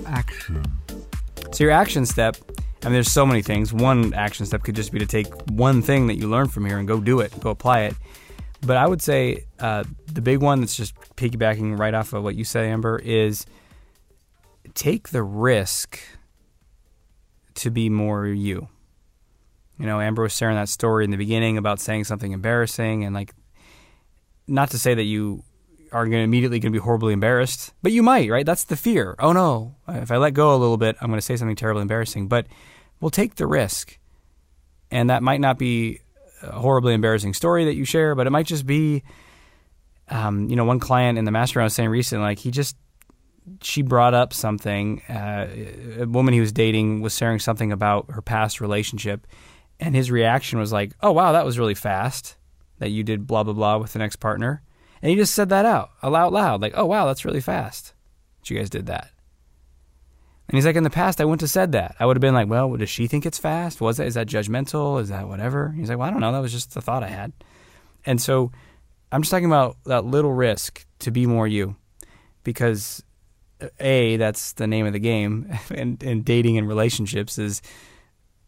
Action. 0.06 0.64
So, 1.52 1.64
your 1.64 1.72
action 1.72 2.06
step 2.06 2.36
I 2.84 2.88
mean, 2.88 2.96
there's 2.96 3.12
so 3.12 3.26
many 3.26 3.42
things. 3.42 3.72
One 3.72 4.14
action 4.14 4.46
step 4.46 4.64
could 4.64 4.76
just 4.76 4.92
be 4.92 5.00
to 5.00 5.06
take 5.06 5.28
one 5.52 5.82
thing 5.82 6.08
that 6.08 6.16
you 6.16 6.28
learn 6.28 6.50
from 6.50 6.66
here 6.66 6.78
and 6.78 6.86
go 6.86 7.00
do 7.00 7.22
it, 7.22 7.40
go 7.40 7.50
apply 7.50 7.84
it. 7.84 7.96
But 8.60 8.76
I 8.76 8.88
would 8.88 9.02
say 9.02 9.46
uh, 9.60 9.86
the 10.12 10.22
big 10.22 10.40
one 10.40 10.60
that's 10.60 10.76
just 10.76 10.94
piggybacking 11.16 11.80
right 11.80 11.94
off 11.94 12.12
of 12.12 12.24
what 12.24 12.36
you 12.36 12.44
said, 12.44 12.66
Amber, 12.66 13.00
is 13.00 13.46
take 14.74 15.10
the 15.10 15.24
risk 15.24 16.00
to 17.56 17.72
be 17.72 17.90
more 17.90 18.28
you. 18.28 18.68
You 19.80 19.86
know, 19.86 20.02
Amber 20.02 20.24
was 20.24 20.36
sharing 20.36 20.56
that 20.56 20.70
story 20.70 21.06
in 21.06 21.12
the 21.12 21.18
beginning 21.18 21.58
about 21.58 21.80
saying 21.80 22.04
something 22.04 22.32
embarrassing, 22.32 23.06
and 23.06 23.16
like, 23.16 23.34
not 24.46 24.72
to 24.72 24.80
say 24.80 24.94
that 24.94 25.04
you 25.04 25.44
are 25.92 26.06
going 26.06 26.20
to 26.20 26.24
immediately 26.24 26.60
going 26.60 26.74
to 26.74 26.80
be 26.80 26.84
horribly 26.84 27.14
embarrassed, 27.14 27.74
but 27.82 27.92
you 27.92 28.04
might, 28.04 28.30
right? 28.30 28.46
That's 28.46 28.66
the 28.66 28.76
fear. 28.76 29.16
Oh 29.20 29.32
no, 29.32 29.76
if 29.88 30.12
I 30.12 30.18
let 30.18 30.34
go 30.34 30.54
a 30.54 30.58
little 30.58 30.78
bit, 30.78 30.96
I'm 31.00 31.08
going 31.08 31.18
to 31.18 31.22
say 31.22 31.38
something 31.38 31.56
terribly 31.56 31.82
embarrassing. 31.82 32.28
But 32.28 32.48
we'll 33.00 33.12
take 33.12 33.36
the 33.36 33.48
risk. 33.48 33.98
And 34.92 35.10
that 35.10 35.24
might 35.24 35.42
not 35.42 35.58
be 35.58 36.00
a 36.42 36.52
horribly 36.52 36.94
embarrassing 36.94 37.34
story 37.34 37.66
that 37.66 37.76
you 37.76 37.86
share, 37.86 38.16
but 38.16 38.28
it 38.28 38.30
might 38.30 38.46
just 38.46 38.66
be, 38.66 39.04
um, 40.10 40.50
you 40.50 40.56
know, 40.56 40.66
one 40.66 40.80
client 40.80 41.18
in 41.18 41.26
the 41.26 41.32
mastermind 41.32 41.66
was 41.66 41.74
saying 41.74 41.90
recently, 41.90 42.24
like 42.24 42.40
he 42.40 42.52
just, 42.52 42.76
she 43.62 43.82
brought 43.82 44.14
up 44.14 44.34
something. 44.34 45.02
Uh, 45.10 45.48
a 46.00 46.06
woman 46.06 46.34
he 46.34 46.40
was 46.40 46.52
dating 46.52 47.02
was 47.02 47.16
sharing 47.16 47.40
something 47.40 47.72
about 47.72 48.12
her 48.12 48.22
past 48.22 48.62
relationship, 48.62 49.28
and 49.80 49.96
his 49.96 50.12
reaction 50.12 50.60
was 50.60 50.72
like, 50.72 50.94
"Oh 51.02 51.12
wow, 51.12 51.34
that 51.34 51.46
was 51.46 51.60
really 51.60 51.76
fast 51.76 52.38
that 52.80 52.90
you 52.90 53.04
did 53.04 53.28
blah 53.28 53.44
blah 53.44 53.54
blah 53.54 53.78
with 53.78 53.94
the 53.94 54.00
next 54.00 54.18
partner," 54.18 54.62
and 55.02 55.10
he 55.10 55.16
just 55.16 55.36
said 55.36 55.50
that 55.50 55.66
out, 55.66 55.92
out 56.02 56.32
loud, 56.32 56.62
like, 56.62 56.74
"Oh 56.76 56.86
wow, 56.86 57.06
that's 57.06 57.26
really 57.26 57.42
fast 57.42 57.94
that 58.40 58.50
you 58.50 58.58
guys 58.58 58.70
did 58.70 58.86
that." 58.86 59.10
And 60.50 60.58
he's 60.58 60.66
like, 60.66 60.76
in 60.76 60.84
the 60.84 60.90
past, 60.90 61.22
I 61.22 61.26
wouldn't 61.26 61.42
have 61.42 61.50
said 61.50 61.72
that. 61.72 61.96
I 62.00 62.06
would 62.06 62.18
have 62.18 62.22
been 62.22 62.34
like, 62.34 62.50
well, 62.50 62.76
does 62.76 62.90
she 62.90 63.08
think 63.08 63.26
it's 63.26 63.38
fast? 63.38 63.80
Was 63.80 63.98
that, 63.98 64.08
is 64.08 64.16
that 64.16 64.28
judgmental? 64.28 65.00
Is 65.02 65.10
that 65.10 65.28
whatever? 65.28 65.72
He's 65.72 65.90
like, 65.90 65.98
well, 65.98 66.08
I 66.08 66.12
don't 66.12 66.20
know. 66.20 66.32
That 66.32 66.42
was 66.42 66.52
just 66.52 66.74
the 66.74 66.82
thought 66.82 67.04
I 67.04 67.08
had. 67.08 67.32
And 68.06 68.22
so 68.22 68.52
I'm 69.12 69.22
just 69.22 69.32
talking 69.32 69.46
about 69.46 69.78
that 69.86 70.06
little 70.06 70.34
risk 70.34 70.86
to 71.00 71.12
be 71.12 71.26
more 71.26 71.48
you 71.48 71.78
because 72.44 73.04
A, 73.80 74.18
that's 74.18 74.54
the 74.54 74.68
name 74.68 74.86
of 74.86 74.94
the 74.94 75.00
game 75.00 75.58
in, 75.70 75.98
in 76.02 76.24
dating 76.24 76.58
and 76.58 76.68
relationships 76.68 77.38
is 77.38 77.62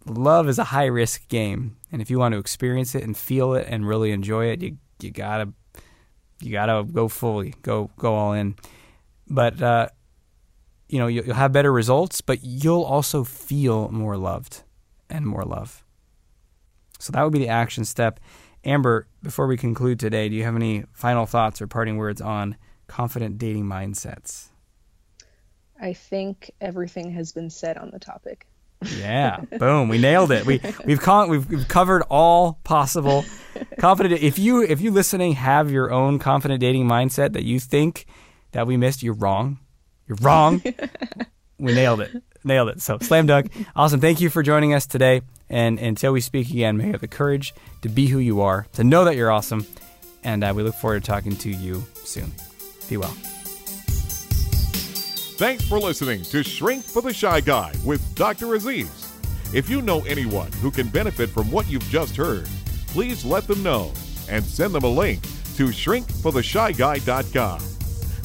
love 0.06 0.48
is 0.48 0.60
a 0.60 0.64
high 0.64 0.86
risk 0.86 1.28
game, 1.28 1.78
and 1.92 2.02
if 2.02 2.10
you 2.10 2.20
want 2.20 2.34
to 2.34 2.40
experience 2.40 2.96
it 2.96 3.04
and 3.04 3.18
feel 3.18 3.54
it 3.56 3.68
and 3.70 3.88
really 3.88 4.12
enjoy 4.12 4.48
it, 4.48 4.62
you 4.62 4.78
you 5.02 5.12
gotta 5.12 5.52
you 6.42 6.52
gotta 6.52 6.84
go 6.84 7.08
fully, 7.08 7.54
go 7.62 7.90
go 7.98 8.14
all 8.16 8.34
in. 8.34 8.56
But 9.28 9.62
uh, 9.62 9.90
you 10.88 11.00
know 11.00 11.08
you'll 11.08 11.34
have 11.34 11.52
better 11.52 11.72
results, 11.72 12.22
but 12.22 12.44
you'll 12.44 12.84
also 12.84 13.24
feel 13.24 13.90
more 13.90 14.18
loved 14.18 14.64
and 15.10 15.26
more 15.26 15.44
love. 15.44 15.84
So 17.00 17.12
that 17.12 17.24
would 17.24 17.34
be 17.34 17.40
the 17.40 17.50
action 17.50 17.86
step. 17.86 18.20
Amber, 18.64 19.08
before 19.22 19.48
we 19.48 19.58
conclude 19.58 20.00
today, 20.00 20.28
do 20.28 20.36
you 20.36 20.44
have 20.44 20.56
any 20.56 20.86
final 20.92 21.26
thoughts 21.26 21.62
or 21.62 21.68
parting 21.68 21.98
words 21.98 22.20
on 22.20 22.58
confident 22.88 23.38
dating 23.38 23.66
mindsets? 23.66 24.48
I 25.80 25.94
think 25.94 26.52
everything 26.62 27.12
has 27.12 27.32
been 27.32 27.50
said 27.50 27.78
on 27.78 27.92
the 27.92 28.00
topic. 28.00 28.48
Yeah, 28.98 29.42
boom, 29.60 29.90
we 29.90 29.98
nailed 29.98 30.32
it. 30.32 30.46
We 30.46 30.62
we've 30.86 31.02
con- 31.02 31.30
we've, 31.30 31.50
we've 31.50 31.68
covered 31.68 32.04
all 32.10 32.60
possible 32.64 33.26
confident. 33.80 34.22
If 34.22 34.40
you 34.40 34.62
if 34.62 34.82
you 34.82 34.92
listening 34.92 35.34
have 35.34 35.72
your 35.72 35.92
own 35.92 36.20
confident 36.20 36.60
dating 36.60 36.88
mindset 36.88 37.34
that 37.34 37.44
you 37.44 37.60
think 37.60 38.06
that 38.52 38.68
we 38.68 38.78
missed, 38.78 39.04
you're 39.04 39.14
wrong. 39.14 39.60
You're 40.08 40.18
wrong. 40.22 40.62
we 41.60 41.74
nailed 41.74 42.02
it. 42.02 42.12
Nailed 42.44 42.70
it. 42.70 42.82
So 42.82 42.98
slam 43.00 43.26
dunk. 43.26 43.52
Awesome. 43.76 44.00
Thank 44.00 44.22
you 44.22 44.30
for 44.30 44.44
joining 44.44 44.74
us 44.74 44.86
today. 44.86 45.22
And 45.50 45.80
until 45.80 46.14
we 46.14 46.22
speak 46.22 46.50
again, 46.50 46.78
may 46.78 46.86
you 46.86 46.92
have 46.92 47.02
the 47.02 47.08
courage 47.08 47.54
to 47.82 47.90
be 47.90 48.08
who 48.08 48.20
you 48.20 48.42
are, 48.42 48.68
to 48.74 48.84
know 48.84 49.04
that 49.06 49.16
you're 49.16 49.32
awesome, 49.32 49.66
and 50.24 50.44
uh, 50.44 50.54
we 50.56 50.64
look 50.64 50.76
forward 50.76 51.04
to 51.04 51.08
talking 51.08 51.36
to 51.38 51.50
you 51.50 51.84
soon. 52.04 52.32
Be 52.90 52.98
well. 52.98 53.16
Thanks 55.38 55.68
for 55.68 55.80
listening 55.80 56.24
to 56.24 56.44
Shrink 56.44 56.84
for 56.84 57.02
the 57.02 57.14
Shy 57.14 57.42
Guy 57.42 57.74
with 57.84 58.16
Dr. 58.16 58.56
Aziz. 58.56 59.12
If 59.54 59.70
you 59.70 59.82
know 59.82 60.02
anyone 60.06 60.52
who 60.54 60.72
can 60.72 60.88
benefit 60.88 61.30
from 61.30 61.52
what 61.52 61.70
you've 61.70 61.88
just 61.90 62.16
heard, 62.16 62.48
please 62.88 63.24
let 63.24 63.46
them 63.46 63.62
know 63.62 63.92
and 64.30 64.44
send 64.44 64.74
them 64.74 64.84
a 64.84 64.90
link 64.90 65.22
to 65.56 65.68
shrinkfortheshyguy.com. 65.68 67.75